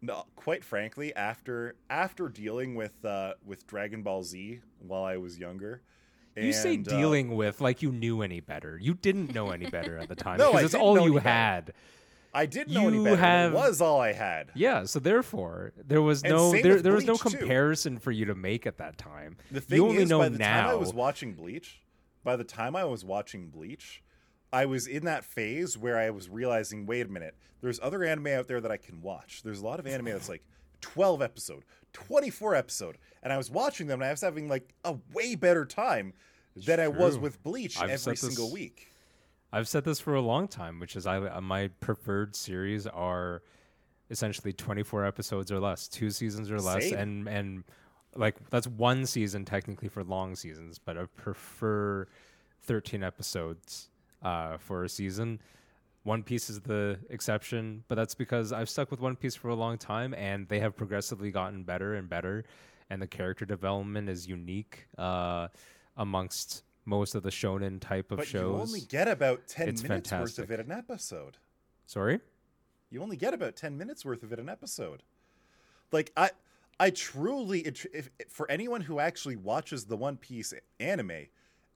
[0.02, 5.38] No, quite frankly, after after dealing with uh, with Dragon Ball Z while I was
[5.38, 5.82] younger,
[6.36, 8.80] You say and, uh, dealing with like you knew any better.
[8.82, 11.06] You didn't know any better at the time No, because I it's didn't all know
[11.06, 11.30] you any better.
[11.30, 11.74] had.
[12.34, 13.18] I didn't know any better.
[13.18, 14.52] have- It was all I had.
[14.56, 17.38] Yeah, so therefore there was And no there, there was no Bleach, too.
[17.40, 19.38] comparison for you to make at that time.
[19.52, 20.62] The thing you only is, know by the now.
[20.62, 21.82] time I was watching Bleach,
[22.24, 24.02] by the time I was watching Bleach,
[24.54, 28.28] I was in that phase where I was realizing, wait a minute, there's other anime
[28.28, 29.42] out there that I can watch.
[29.44, 30.44] There's a lot of anime that's like
[30.82, 31.64] 12 episode,
[31.94, 35.66] 24 episode, and I was watching them and I was having like a way better
[35.66, 36.14] time
[36.56, 38.88] than I was with Bleach I've every said this- single week.
[39.54, 43.42] I've said this for a long time, which is I uh, my preferred series are
[44.10, 46.98] essentially 24 episodes or less, two seasons or less, Same.
[47.00, 47.64] and and
[48.16, 52.08] like that's one season technically for long seasons, but I prefer
[52.64, 53.90] 13 episodes
[54.22, 55.42] uh, for a season.
[56.04, 59.56] One Piece is the exception, but that's because I've stuck with One Piece for a
[59.56, 62.44] long time, and they have progressively gotten better and better,
[62.90, 65.50] and the character development is unique uh,
[65.96, 68.42] amongst most of the shonen type of But shows.
[68.56, 71.38] you only get about 10 It's minutes worth of it an episode.
[71.86, 72.20] Sorry.
[72.90, 75.04] You only get about 10 minutes worth of it an episode.
[75.92, 76.32] Like I
[76.80, 81.28] I truly it, if, for anyone who actually watches the One Piece anime,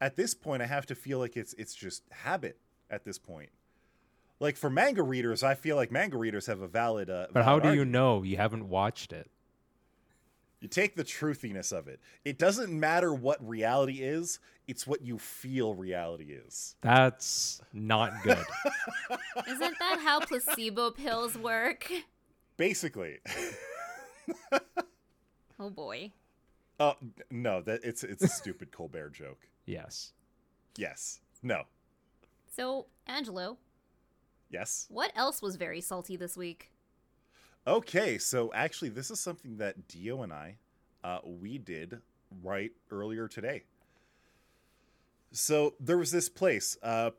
[0.01, 2.57] at this point I have to feel like it's it's just habit
[2.89, 3.49] at this point.
[4.39, 7.59] Like for manga readers, I feel like manga readers have a valid uh, But how
[7.59, 9.29] valid do you know you haven't watched it?
[10.61, 11.99] You take the truthiness of it.
[12.23, 16.75] It doesn't matter what reality is, it's what you feel reality is.
[16.81, 18.37] That's not good.
[19.47, 21.91] Isn't that how placebo pills work?
[22.57, 23.19] Basically.
[25.57, 26.11] Oh boy.
[26.81, 26.95] Oh
[27.31, 29.47] no, that it's it's a stupid Colbert joke.
[29.65, 30.11] yes.
[30.77, 31.21] Yes.
[31.41, 31.63] No.
[32.51, 33.57] So, Angelo,
[34.49, 34.85] Yes.
[34.89, 36.71] what else was very salty this week?
[37.67, 40.57] Okay, so actually, this is something that Dio and I,
[41.03, 41.99] uh, we did
[42.43, 43.63] right earlier today.
[45.31, 46.77] So there was this place.
[46.83, 47.11] Uh,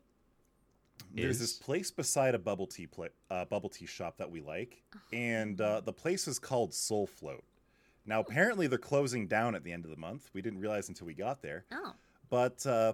[1.15, 4.83] there's this place beside a bubble tea pla- uh, bubble tea shop that we like,
[5.13, 7.45] and uh, the place is called Soul Float.
[8.07, 10.31] Now, apparently, they're closing down at the end of the month.
[10.33, 11.65] We didn't realize until we got there.
[11.73, 11.93] Oh,
[12.31, 12.93] But uh,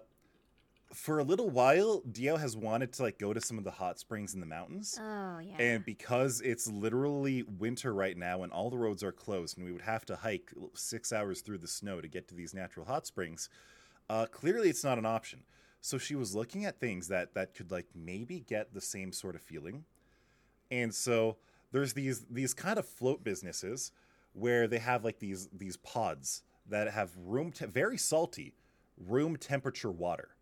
[0.92, 3.98] for a little while, Dio has wanted to like go to some of the hot
[3.98, 4.98] springs in the mountains.
[5.00, 5.57] oh yeah.
[5.59, 9.72] And because it's literally winter right now and all the roads are closed, and we
[9.72, 13.07] would have to hike six hours through the snow to get to these natural hot
[13.07, 13.48] springs,
[14.11, 15.40] uh, clearly it's not an option.
[15.81, 19.35] So she was looking at things that that could like maybe get the same sort
[19.35, 19.85] of feeling.
[20.70, 21.38] And so
[21.72, 23.92] there's these these kind of float businesses
[24.33, 28.55] where they have like these these pods that have room te- very salty
[28.96, 30.37] room temperature water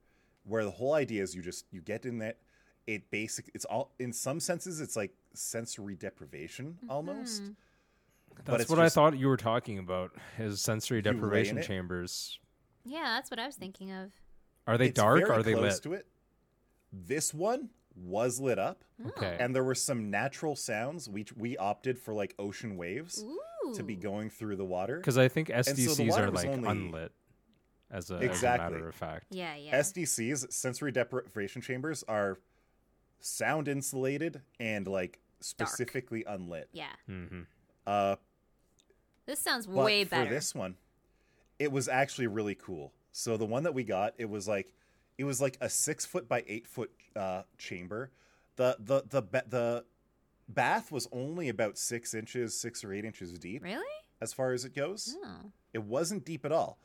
[0.51, 2.39] where the whole idea is you just you get in that
[2.87, 7.55] it basic it's all in some senses it's like sensory deprivation almost Mhm.
[8.45, 10.13] That's it's what I thought you were talking about.
[10.39, 11.67] Is sensory You lay deprivation it?
[11.67, 12.39] chambers.
[12.87, 14.13] yeah, that's what I was thinking of.
[14.67, 15.19] Are they It's dark?
[15.27, 15.83] very Are they close lit?
[15.83, 16.07] to it
[16.93, 19.37] this one was lit up Okay.
[19.39, 23.75] and there were some natural sounds we we opted for like ocean waves Ooh.
[23.75, 27.13] to be going through the water Because I think SDCs water are like only- unlit.
[27.91, 28.65] As a, Exactly.
[28.67, 29.27] as a matter of fact.
[29.31, 29.79] Yeah, yeah.
[29.81, 32.39] SDCs, sensory deprivation chambers, are
[33.21, 36.69] sound insulated and like specifically unlit.
[36.73, 36.93] yeah.
[37.07, 37.43] hmm
[37.87, 38.17] Uh,
[39.27, 40.77] This sounds but way for this one,
[41.59, 42.93] it was actually really cool.
[43.13, 44.73] So the one that we got, it was like
[45.19, 48.11] it was like a six foot by eight foot uh, chamber.
[48.57, 49.85] The the the ba- the
[50.49, 53.85] bath was only about six inches, six or eight inches deep Really?
[54.21, 55.17] as far as it goes.
[55.25, 55.51] Oh.
[55.73, 56.79] It wasn't deep at all.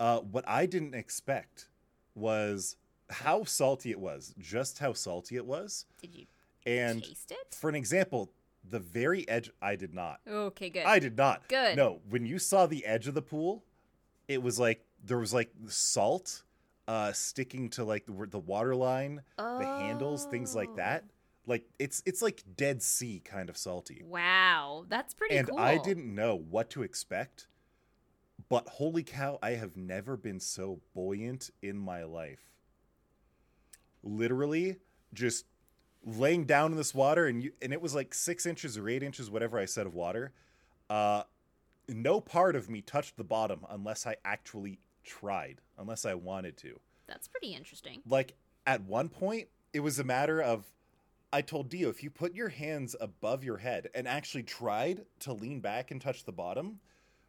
[0.00, 1.68] Uh, what I didn't expect
[2.14, 2.76] was
[3.10, 5.86] how salty it was, just how salty it was.
[6.00, 6.26] Did you
[6.66, 7.54] And taste it?
[7.54, 8.30] for an example,
[8.68, 10.20] the very edge, I did not.
[10.26, 10.84] Okay, good.
[10.84, 11.46] I did not.
[11.48, 11.76] Good.
[11.76, 13.64] No, when you saw the edge of the pool,
[14.26, 16.42] it was like there was like salt
[16.88, 21.04] uh, sticking to like the, the water line, the handles, things like that.
[21.06, 21.10] Oh.
[21.46, 24.02] Like it's it's like Dead Sea kind of salty.
[24.06, 25.58] Wow, that's pretty and cool.
[25.58, 27.48] I didn't know what to expect.
[28.48, 32.50] But holy cow, I have never been so buoyant in my life.
[34.02, 34.76] Literally,
[35.12, 35.46] just
[36.04, 39.02] laying down in this water, and you, and it was like six inches or eight
[39.02, 40.32] inches, whatever I said of water.
[40.90, 41.22] Uh,
[41.88, 46.78] no part of me touched the bottom unless I actually tried, unless I wanted to.
[47.06, 48.02] That's pretty interesting.
[48.08, 48.34] Like
[48.66, 50.64] at one point, it was a matter of
[51.32, 55.32] I told Dio if you put your hands above your head and actually tried to
[55.32, 56.78] lean back and touch the bottom,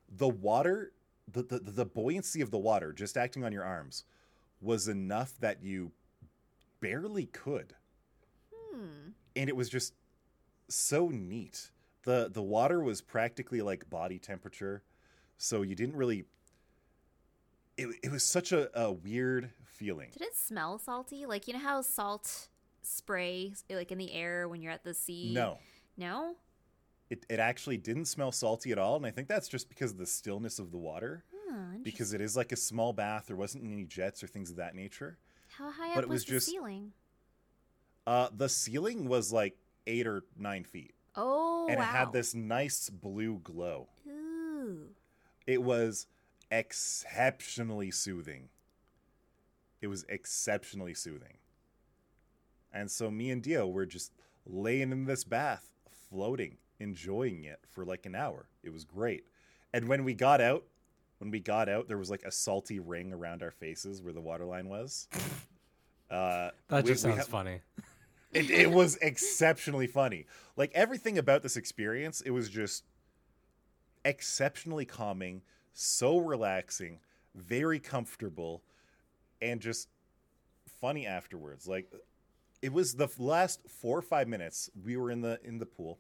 [0.10, 0.92] the water,
[1.32, 4.04] the the, the buoyancy of the water just acting on your arms
[4.62, 5.92] was enough that you
[6.80, 7.76] barely could.
[8.54, 9.10] Hmm.
[9.36, 9.94] And it was just
[10.70, 11.72] so neat.
[12.04, 14.84] The the water was practically like body temperature,
[15.38, 16.26] so you didn't really
[17.78, 20.10] it, it was such a, a weird feeling.
[20.14, 21.26] Did it smell salty?
[21.26, 22.48] Like you know how salt
[22.82, 25.34] spray like in the air when you're at the sea?
[25.34, 25.60] No.
[25.98, 26.36] No?
[27.10, 29.98] It, it actually didn't smell salty at all, and I think that's just because of
[29.98, 31.24] the stillness of the water.
[31.52, 34.56] Oh, Because it is like a small bath, there wasn't any jets or things of
[34.58, 35.18] that nature.
[35.58, 36.92] how high but up it was, was the just- ceiling?
[38.08, 39.56] Uh, the ceiling was like
[39.88, 41.84] eight or nine feet, Oh, and wow.
[41.84, 43.88] it had this nice blue glow.
[44.08, 44.90] Ooh.
[45.48, 46.08] It was
[46.52, 48.50] exceptionally soothing.
[49.82, 51.38] It was exceptionally soothing.
[52.74, 54.12] And so me and Dio were just
[54.46, 55.72] laying in this bath,
[56.10, 58.48] floating, enjoying it for like an hour.
[58.64, 59.26] It was great.
[59.74, 60.64] And when we got out,
[61.20, 64.22] when we got out, there was like a salty ring around our faces where the
[64.22, 65.08] water line was.
[66.08, 67.62] Uh, That just we sounds ha- funny.
[68.32, 70.28] it, it was exceptionally funny.
[70.56, 72.84] Like everything about this experience, it was just
[74.04, 75.42] exceptionally calming,
[75.74, 77.00] so relaxing,
[77.34, 78.62] very comfortable,
[79.42, 79.90] and just
[80.80, 81.68] funny afterwards.
[81.68, 81.92] Like
[82.62, 85.98] it was the last four or five minutes we were in the in the pool,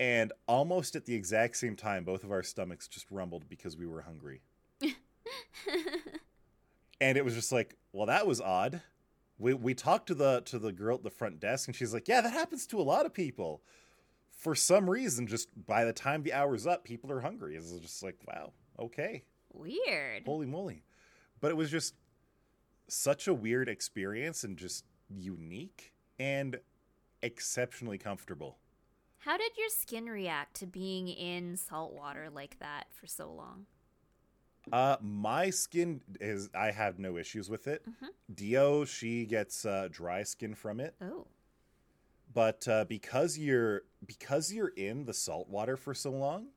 [0.00, 3.86] and almost at the exact same time, both of our stomachs just rumbled because we
[3.86, 4.42] were hungry.
[7.00, 8.80] and it was just like, well, that was odd.
[9.38, 12.08] We we talked to the to the girl at the front desk, and she's like,
[12.08, 13.62] yeah, that happens to a lot of people.
[14.30, 17.56] For some reason, just by the time the hour's up, people are hungry.
[17.56, 20.24] It's just like, wow, okay, Weird.
[20.26, 20.82] holy moly.
[21.40, 21.94] But it was just
[22.88, 26.58] such a weird experience and just unique and
[27.22, 28.58] exceptionally comfortable.
[29.18, 33.66] How did your skin react to being in salt water like that for so long?
[34.72, 37.82] Uh, my skin is I have no issues with it.
[37.88, 38.08] Mhm.
[38.34, 40.94] Dio, she gets uh, dry skin from it.
[41.00, 41.26] Oh.
[42.34, 46.48] but uh, because you're because you're in the salt water for so long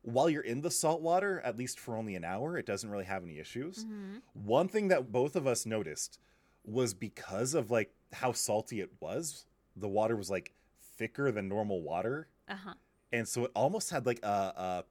[0.00, 3.04] while you're in the salt water at least for only an hour it doesn't really
[3.04, 6.18] have any issues hmm one thing that both of us noticed
[6.64, 9.44] was because of like how salty it was
[9.76, 10.54] the water was like
[11.02, 12.74] thicker than normal water Uh huh.
[13.12, 14.26] and so it almost had like a,
[14.66, 14.84] a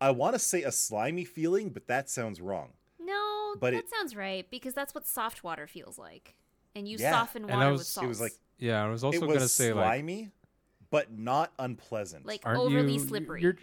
[0.00, 3.90] i want to say a slimy feeling but that sounds wrong No, But that it-
[3.90, 6.34] sounds right because that's what soft water feels like.
[6.74, 8.04] And you Yeah, soften and water was- with it salt.
[8.04, 10.30] it was like Yeah, I was also it gonna was say like slimy
[10.90, 13.42] but not unpleasant like aren't overly you slippery.
[13.42, 13.56] You're,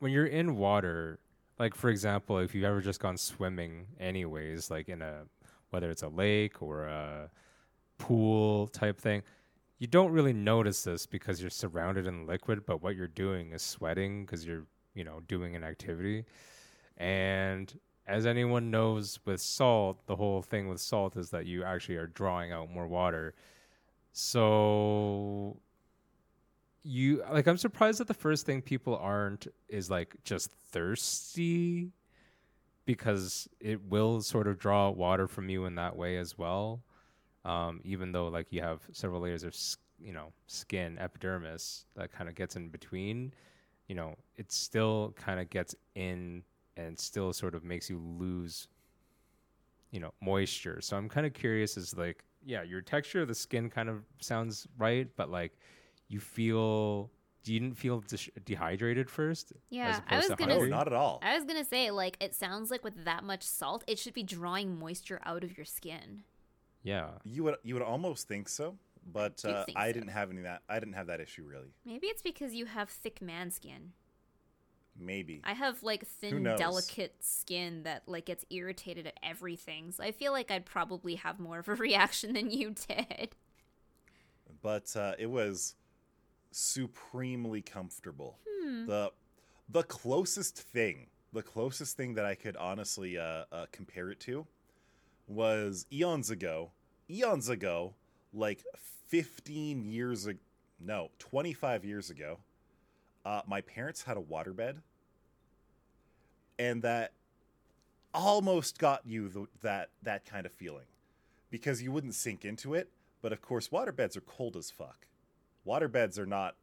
[0.00, 1.18] when you're in water,
[1.58, 5.24] like for example, if you've ever just gone swimming, anyways, like in a
[5.70, 7.30] whether it's a lake or a
[7.98, 9.22] pool type thing,
[9.82, 12.64] you don't really notice this because you're surrounded in liquid.
[12.64, 14.64] But what you're doing is sweating because you're
[14.94, 16.24] you know doing an activity,
[16.98, 17.76] and
[18.06, 22.06] as anyone knows with salt, the whole thing with salt is that you actually are
[22.06, 23.34] drawing out more water.
[24.12, 25.56] So
[26.84, 31.90] you like I'm surprised that the first thing people aren't is like just thirsty
[32.86, 36.84] because it will sort of draw water from you in that way as well.
[37.44, 39.56] Um, even though like you have several layers of
[40.00, 43.32] you know skin epidermis that kind of gets in between,
[43.88, 46.42] you know it still kind of gets in
[46.76, 48.68] and still sort of makes you lose
[49.90, 50.80] you know moisture.
[50.80, 54.04] So I'm kind of curious as like yeah your texture of the skin kind of
[54.20, 55.52] sounds right, but like
[56.08, 57.10] you feel
[57.44, 60.58] you didn't feel dis- dehydrated first yeah, I was to gonna.
[60.58, 63.42] no not at all I was gonna say like it sounds like with that much
[63.42, 66.22] salt, it should be drawing moisture out of your skin.
[66.82, 68.76] Yeah You would you would almost think so,
[69.12, 69.92] but do uh, think I so.
[69.94, 70.62] didn't have any of that.
[70.68, 71.72] I didn't have that issue really.
[71.84, 73.92] Maybe it's because you have thick man skin.
[74.98, 75.40] Maybe.
[75.42, 79.90] I have like thin, delicate skin that like gets irritated at everything.
[79.90, 83.34] So I feel like I'd probably have more of a reaction than you did.
[84.60, 85.74] but uh, it was
[86.50, 88.38] supremely comfortable.
[88.48, 88.86] Hmm.
[88.86, 89.12] The
[89.68, 94.46] the closest thing, the closest thing that I could honestly uh, uh, compare it to
[95.26, 96.70] was eons ago.
[97.10, 97.94] Eons ago,
[98.32, 98.64] like
[99.08, 100.38] 15 years ago,
[100.80, 102.38] no, 25 years ago,
[103.24, 104.78] uh, my parents had a waterbed,
[106.58, 107.12] and that
[108.14, 110.86] almost got you the, that that kind of feeling
[111.50, 112.88] because you wouldn't sink into it.
[113.20, 115.06] But of course, waterbeds are cold as fuck.
[115.66, 116.56] Waterbeds are not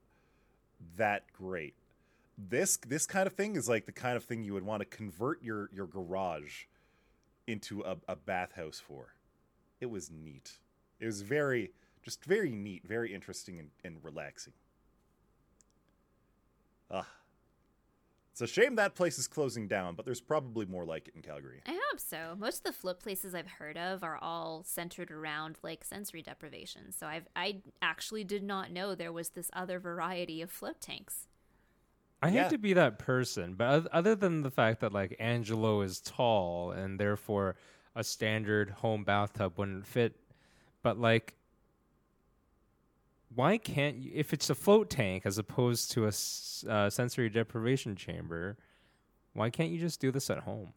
[0.98, 1.76] that great.
[2.38, 4.86] This this kind of thing is like the kind of thing you would want to
[4.86, 6.66] convert your your garage
[7.50, 9.14] into a, a bathhouse for.
[9.82, 10.60] It was neat.
[11.00, 11.72] It was very
[12.04, 14.54] just very neat, very interesting and, and relaxing.
[16.92, 17.08] Ah.
[18.32, 21.22] It's a shame that place is closing down, but there's probably more like it in
[21.22, 21.62] Calgary.
[21.66, 22.36] I hope so.
[22.38, 26.94] Most of the float places I've heard of are all centered around like sensory deprivation.
[26.94, 31.28] So I've I actually did not know there was this other variety of float tanks.
[32.22, 32.44] I Yeah.
[32.44, 36.72] hate to be that person, but other than the fact that like Angelo is tall
[36.72, 37.56] and therefore
[37.96, 40.20] a standard home bathtub wouldn't fit,
[40.84, 41.36] but like,
[43.34, 44.12] why can't you?
[44.14, 46.08] If it's a float tank as opposed to a
[46.70, 48.58] uh, sensory deprivation chamber,
[49.34, 50.74] why can't you just do this at home?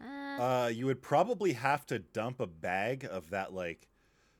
[0.00, 3.88] Uh, Uh, you would probably have to dump a bag of that like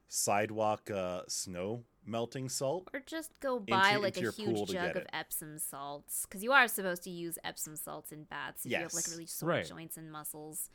[0.09, 2.89] sidewalk uh, snow melting salt.
[2.95, 6.43] Or just go buy Into- like into a huge jug get of it.Epsom salts, because
[6.43, 9.49] you are supposed to use Epsom salts in baths if you have like really sore
[9.51, 9.67] Right.
[9.67, 10.71] joints and muscles.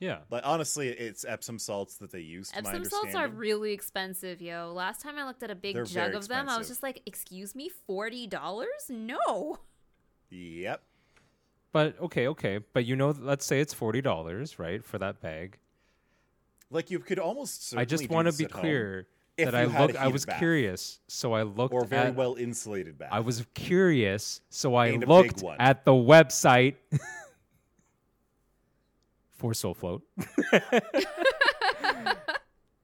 [0.00, 0.20] Yeah.
[0.30, 2.50] But honestly, it's Epsom salts that they use.
[2.52, 4.72] To my Epsom salts are really expensive, yo.
[4.72, 7.02] Last time I looked at a big They're jug of them, I was just like,
[7.04, 8.88] "Excuse me, forty dollars?
[8.88, 9.58] No."
[10.30, 10.82] Yep.
[11.72, 12.58] But okay, okay.
[12.72, 15.58] But you know, let's say it's forty dollars, right, for that bag.
[16.70, 17.76] Like you could almost.
[17.76, 19.08] I just want to be clear
[19.38, 19.96] if that I you had a look.
[19.96, 20.38] I was bath.
[20.38, 22.14] curious, so I looked or very at.
[22.14, 23.08] well insulated bath.
[23.12, 26.74] I was curious, so I And looked at the website
[29.30, 30.02] for Soul Float,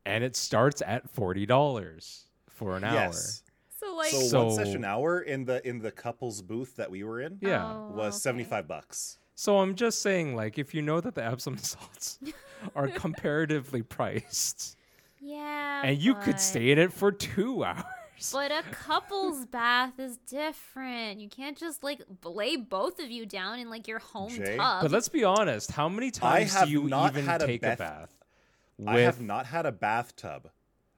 [0.06, 2.94] and it starts at forty dollars for an hour.
[2.94, 3.42] yes.
[3.80, 7.02] So like, So, So- one session hour in the in the couples booth that we
[7.04, 7.64] were in Yeah.
[7.66, 8.20] Oh, was okay.
[8.20, 9.18] seventy five bucks.
[9.36, 12.20] So I'm just saying, like, if you know that the Epsom salts
[12.76, 14.76] are comparatively priced,
[15.24, 17.84] Yeah, and you could stay in it for two hours.
[18.32, 21.20] But a couple's bath is different.
[21.20, 24.56] You can't just like lay both of you down in like your home Jay?
[24.56, 24.82] tub.
[24.82, 25.70] But let's be honest.
[25.72, 28.14] How many times have do you not even had a take a bath- bath?
[28.78, 30.50] With, I have not had a bathtub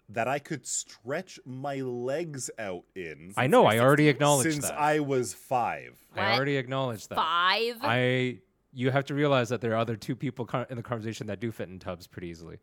[0.09, 3.67] that I could stretch my legs out in I know.
[3.67, 4.79] I already acknowledged since that.
[4.79, 5.97] I was five.
[6.15, 7.17] I already acknowledged that.
[7.17, 7.77] five.
[7.83, 8.39] I.
[8.73, 11.51] You have to realize that there are other two people in the conversation that do
[11.51, 12.59] fit in tubs pretty easily,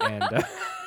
[0.00, 0.42] and uh,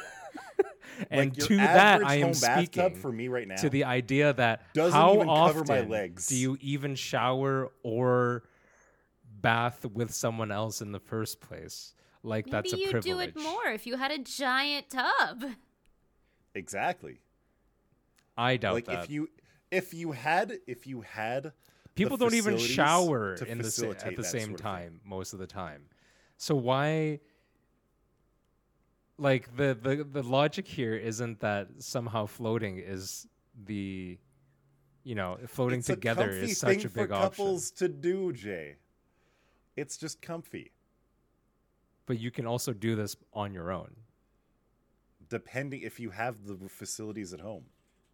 [1.09, 3.55] and like your to that I am home bathtub speaking for me right now.
[3.57, 6.27] to the idea that Doesn't how even cover often my legs.
[6.27, 8.43] do you even shower or
[9.41, 11.93] bath with someone else in the first place?
[12.23, 13.33] Like Maybe that's a you'd privilege.
[13.33, 15.45] do it more if you had a giant tub.
[16.55, 17.19] exactly.
[18.37, 19.03] I doubt like that.
[19.05, 19.29] if you
[19.71, 21.51] if you had if you had the
[21.95, 24.57] People don't even shower in the at the same sort thing.
[24.57, 25.83] time most of the time.
[26.37, 27.19] So why
[29.19, 33.27] like the, the the logic here isn't that somehow floating is
[33.65, 34.17] the
[35.03, 37.29] you know, floating It's together is such a big option.
[37.29, 38.75] couples to do, Jay.
[39.75, 40.71] It's just comfy.
[42.05, 43.91] But you can also do this on your own.
[45.29, 47.63] Depending if you have the facilities at home.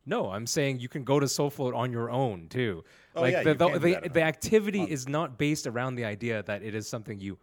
[0.06, 2.84] No, I'm saying you can go to Soul Float on your own too.
[3.16, 5.66] Oh, like yeah, the you the, can do the, the activity Um, is not based
[5.66, 7.40] around the idea that it is something you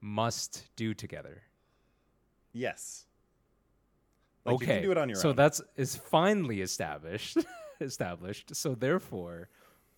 [0.00, 1.42] must do together.
[2.58, 3.06] Yes.
[4.44, 5.36] Like okay, You can do it on your so own.
[5.36, 7.38] that's is finally established.
[7.80, 8.56] established.
[8.56, 9.48] So therefore,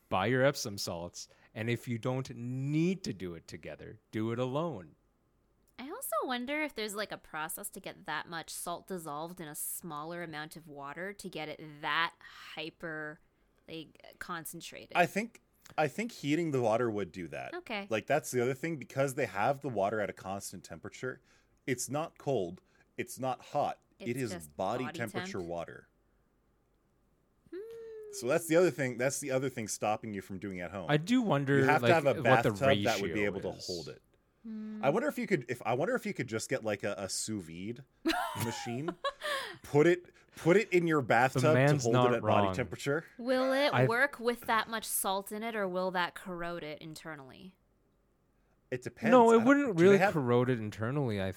[0.09, 4.39] buy your Epsom salts, and if you don't need to do it together, do it
[4.39, 4.89] alone.
[5.79, 9.49] I also wonder if there's like a process to get that much salt dissolved in
[9.49, 12.13] a smaller amount of water to get it that
[12.55, 13.21] hyper
[13.67, 14.93] like concentrated.
[14.95, 15.41] I think
[15.79, 17.55] I think heating the water would do that.
[17.55, 17.87] Okay.
[17.89, 21.21] Like that's the other thing because they have the water at a constant temperature.
[21.71, 22.61] It's not cold.
[22.99, 23.79] It's not hot.
[24.01, 25.49] It It's body, body temperature temp.
[25.49, 25.87] water.
[28.13, 28.99] So that's the other thing.
[28.99, 30.87] That's the other thing stopping you from doing it at home.
[30.89, 33.53] I do wonder you have like, to have a bathtub that would be able to
[33.53, 34.03] hold it.
[34.45, 34.81] Hmm.
[34.83, 35.45] I wonder if you could.
[35.49, 37.85] If I wonder if you could just get like a, a sous vide
[38.45, 38.91] machine,
[39.63, 40.07] put it
[40.37, 42.47] put it in your bathtub to hold it at wrong.
[42.47, 43.05] body temperature.
[43.19, 46.81] Will it I- work with that much salt in it, or will that corrode it
[46.81, 47.53] internally?
[48.71, 49.11] It depends.
[49.11, 51.21] No, it wouldn't really have, corrode it internally.
[51.21, 51.33] I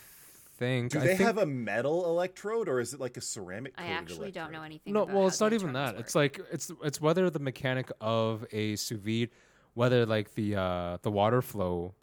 [0.64, 0.92] think.
[0.92, 3.74] do I they think, have a metal electrode or is it like a ceramic?
[3.78, 4.94] I coated actually don't know anything.
[4.94, 6.00] No, about well, how it's not even internals that.
[6.02, 9.30] It's like it's it's whether the mechanic of a sous vide,
[9.74, 11.94] whether like the uh, the water flow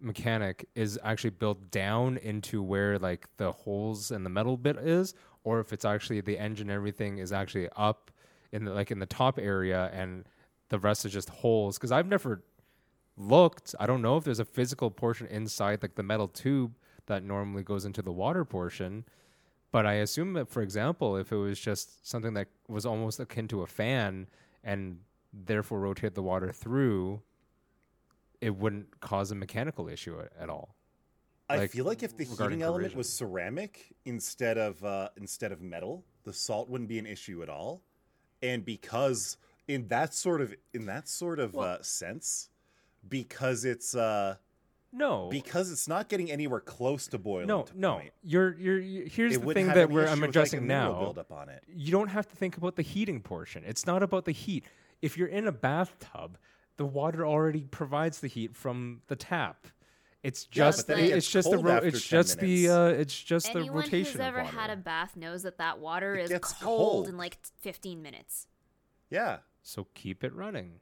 [0.00, 5.14] mechanic is actually built down into where like the holes and the metal bit is,
[5.44, 8.10] or if it's actually the engine everything is actually up
[8.52, 10.24] in the like in the top area and
[10.68, 11.76] the rest is just holes.
[11.76, 12.42] Because I've never
[13.16, 13.74] looked.
[13.80, 16.74] I don't know if there's a physical portion inside like the metal tube
[17.08, 19.04] that normally goes into the water portion.
[19.70, 23.48] But I assume that, for example, if it was just something that was almost akin
[23.48, 24.28] to a fan
[24.64, 25.00] and
[25.32, 27.20] therefore rotate the water through,
[28.40, 30.74] it wouldn't cause a mechanical issue at, at all.
[31.50, 35.50] I like, feel like if the regarding heating element was ceramic instead of uh, instead
[35.50, 37.82] of metal, the salt wouldn't be an issue at all.
[38.42, 42.50] And because in that sort of in that sort of uh, sense,
[43.08, 44.36] because it's uh,
[44.90, 47.46] No, because it's not getting anywhere close to boiling.
[47.46, 47.94] no, to no.
[47.96, 50.28] point, You're, you're, you here's it the wouldn't thing have that we're, issue I'm with,
[50.28, 51.00] like, a addressing mineral now.
[51.00, 51.62] buildup on it.
[51.68, 53.64] you don't have to think about the heating portion.
[53.66, 54.64] It's not about the heat.
[55.02, 56.38] If you're in a bathtub,
[56.78, 59.66] the water already provides the heat from the tap.
[60.22, 62.70] It's just but then the, it's just the ro- it's 10 just the minutes.
[62.70, 65.78] uh, it's just the Anyone rotation who's ever of had a bath knows that that
[65.78, 67.08] water It is cold, cold.
[67.08, 68.46] in like 15 minutes.
[69.10, 70.80] Yeah, so keep it running.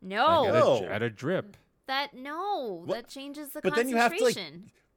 [0.00, 0.76] No, Like, No.
[0.76, 1.56] at, a, at a drip.
[1.86, 2.94] That no, What?
[2.94, 4.36] that changes the But then you have to, like.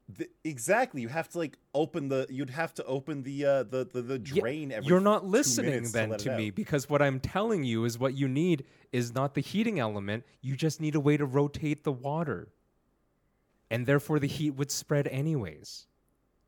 [0.10, 1.02] The, exactly.
[1.02, 2.28] You have to like open the.
[2.30, 4.88] You'd have to open the uh, the the, the Yeah, drain every.
[4.88, 6.38] You're not listening then let it to out.
[6.38, 8.64] me because what I'm telling you is what you need
[8.94, 10.24] is not the heating element.
[10.42, 12.48] You just need a way to rotate the water.
[13.70, 15.88] And therefore the heat would spread anyways.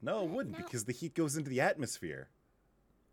[0.02, 0.64] No, it wouldn't No.
[0.64, 2.30] because the heat goes into the atmosphere.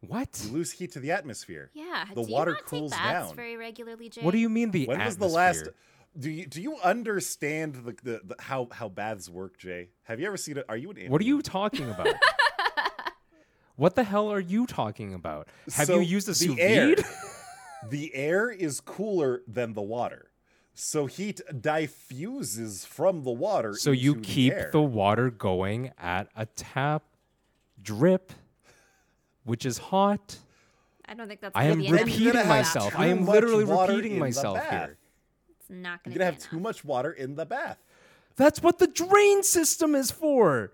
[0.07, 0.41] What?
[0.47, 1.71] You lose heat to the atmosphere.
[1.75, 2.05] Yeah.
[2.15, 3.37] The do water you not cools take baths down.
[3.37, 4.21] very regularly, Jay?
[4.23, 5.29] What do you mean the When was atmosphere?
[5.29, 5.69] the last?
[6.19, 9.89] Do you do you understand the, the, the how how baths work, Jay?
[10.05, 10.65] Have you ever seen it?
[10.69, 12.09] Are you an What are you talking about?
[13.77, 15.49] what the hell are you talking about?
[15.75, 17.05] Have So you used a the sous air- vide?
[17.91, 20.31] The air is cooler than the water,
[20.75, 23.75] so heat diffuses from the water.
[23.75, 24.71] So you keep the, air.
[24.73, 27.05] the water going at a tap
[27.81, 28.33] drip,
[29.45, 30.39] which is hot.
[31.05, 31.55] I don't think that's.
[31.55, 32.99] I am repeating myself.
[32.99, 34.97] I am literally repeating myself here.
[35.69, 37.79] It's not going You're to gonna be have too much water in the bath.
[38.37, 40.73] That's what the drain system is for.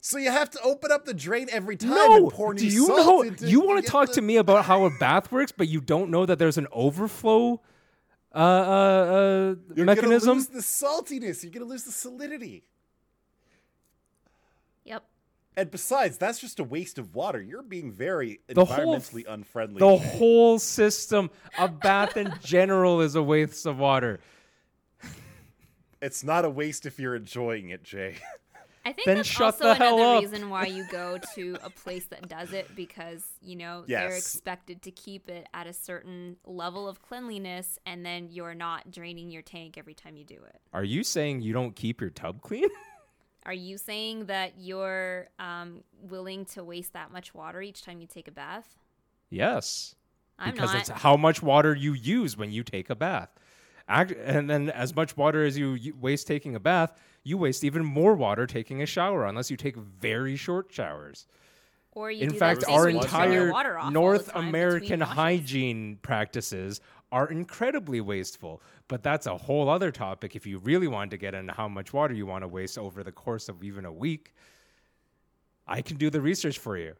[0.00, 2.70] So you have to open up the drain every time No, and pour do new
[2.70, 3.22] you salt know?
[3.22, 5.80] into- You want to talk the- to me about how a bath works, but you
[5.80, 7.60] don't know that there's an overflow
[8.34, 10.26] uh, uh, uh, You're mechanism.
[10.26, 11.42] gonna lose the saltiness.
[11.44, 12.62] You're gonna lose the salinity.
[15.56, 15.62] Yep.
[15.62, 17.40] And besides, that's just a waste of water.
[17.40, 19.78] You're being very The whole environmentally unfriendly.
[19.78, 24.20] The whole system, a bath in general, is a waste of water.
[26.02, 28.16] It's not a waste if you're enjoying it, Jay.
[28.86, 30.22] I think Then that's shut also the hell another up.
[30.30, 34.82] reason why you go to a place that does it because you know they're expected
[34.82, 39.40] to keep it at a certain level of cleanliness, and then you're not draining your
[39.40, 40.60] tank every time you do it.
[40.74, 42.68] Are you saying you don't keep your tub clean?
[43.46, 48.06] Are you saying that you're um, willing to waste that much water each time you
[48.06, 48.76] take a bath?
[49.30, 49.94] yes.
[50.36, 50.80] I'm because not.
[50.80, 53.28] it's how much water you use when you take a bath.
[53.86, 56.92] And then as much water as you you waste taking a bath,
[57.22, 61.28] you waste even more water taking a shower unless you take very short showers.
[61.92, 63.90] Or you In do fact, that our where you turn your entire water off all
[63.90, 66.80] the North American hygiene practices
[67.14, 68.60] are incredibly wasteful.
[68.88, 71.92] But that's a whole other topic if you really want to get into how much
[71.92, 74.34] water you want to waste over the course of even a week.
[75.64, 76.94] I can do the research for you.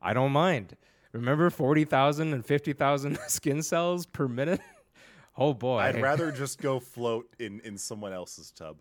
[0.00, 0.76] I don't mind.
[1.12, 4.60] Remember 40,000 and 50,000 skin cells per minute?
[5.40, 5.78] Oh boy.
[5.78, 8.76] I'd rather just go float in in someone else's tub.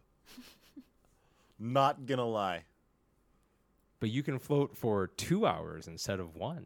[1.59, 2.63] Not gonna lie.
[3.99, 6.65] But you can float for two hours instead of one.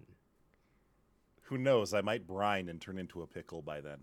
[1.52, 1.94] Who knows?
[1.94, 4.00] I might brine and turn into a pickle by then.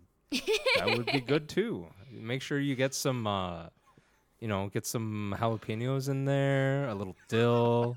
[0.77, 1.87] That would be good too.
[2.13, 3.69] Make sure you get some, uh,
[4.39, 7.97] you know, get some jalapenos in there, a little dill,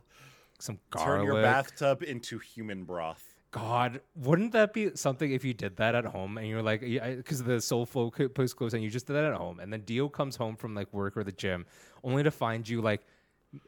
[0.57, 1.17] some garlic.
[1.17, 3.25] Turn your bathtub into human broth.
[3.51, 7.43] God, wouldn't that be something if you did that at home and you're like, because
[7.43, 9.81] the Soul Flow co- post goes and you just did that at home, and then
[9.81, 11.65] Dio comes home from like work or the gym,
[12.05, 13.01] only to find you like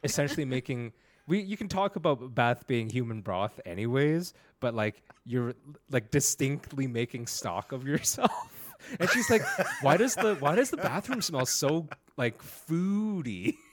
[0.05, 0.93] essentially making.
[1.27, 5.53] We you can talk about bath being human broth anyways, but like you're
[5.89, 8.31] like distinctly making stock of yourself.
[8.99, 9.43] And she's like,
[9.81, 13.55] "Why does the why does the bathroom smell so like foody?"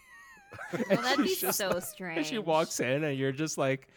[0.72, 2.26] Well, that'd be just so like- strange.
[2.26, 3.88] She walks in, and you're just like,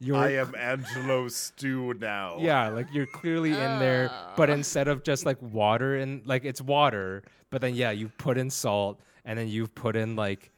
[0.00, 2.38] "You're I am Angelo Stew now.
[2.40, 4.32] yeah, like you're clearly in there, oh.
[4.36, 8.38] but instead of just like water and like it's water, but then yeah, you put
[8.38, 10.50] in salt and then you've put in like,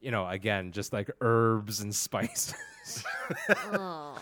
[0.00, 2.54] you know, again, just like herbs and spices.
[3.72, 4.16] Oh.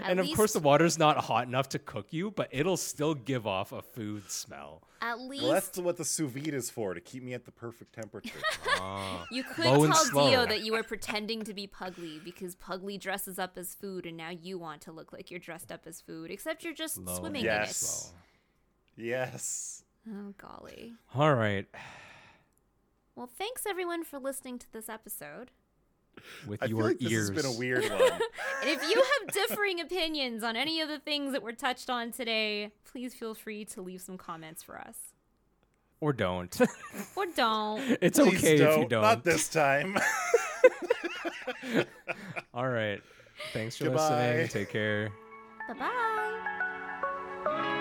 [0.00, 3.48] And of course, the water's not hot enough to cook you, but it'll still give
[3.48, 4.82] off a food smell.
[5.02, 7.50] At least Well, that's what the sous vide is for to keep me at the
[7.50, 8.38] perfect temperature.
[8.80, 10.30] Ah, you could low tell slow.
[10.30, 14.16] Dio that you were pretending to be Pugly because Pugly dresses up as food, and
[14.16, 17.16] now you want to look like you're dressed up as food, except you're just Low
[17.18, 17.76] swimming and Yes.
[17.76, 18.18] slow.
[19.04, 19.82] yes.
[20.06, 20.16] in it.
[20.16, 20.92] Oh golly.
[21.16, 21.66] All right,
[23.18, 25.50] Well, thanks everyone for listening to this episode.
[26.46, 27.28] with I feel your like this ears.
[27.30, 28.00] has been a weird one.
[28.00, 32.12] And if you have differing opinions on any of the things that were touched on
[32.12, 34.96] today, please feel free to leave some comments for us.
[36.00, 36.56] or don't.
[37.16, 37.80] Or don't.
[38.00, 38.88] it's Please okay if you don't.
[38.88, 39.02] don't.
[39.02, 39.96] Not this time.
[42.54, 43.02] All right.
[43.52, 44.18] Thanks for Goodbye.
[44.42, 44.48] listening.
[44.48, 45.10] Take care.
[45.66, 45.74] bye
[47.44, 47.74] bye.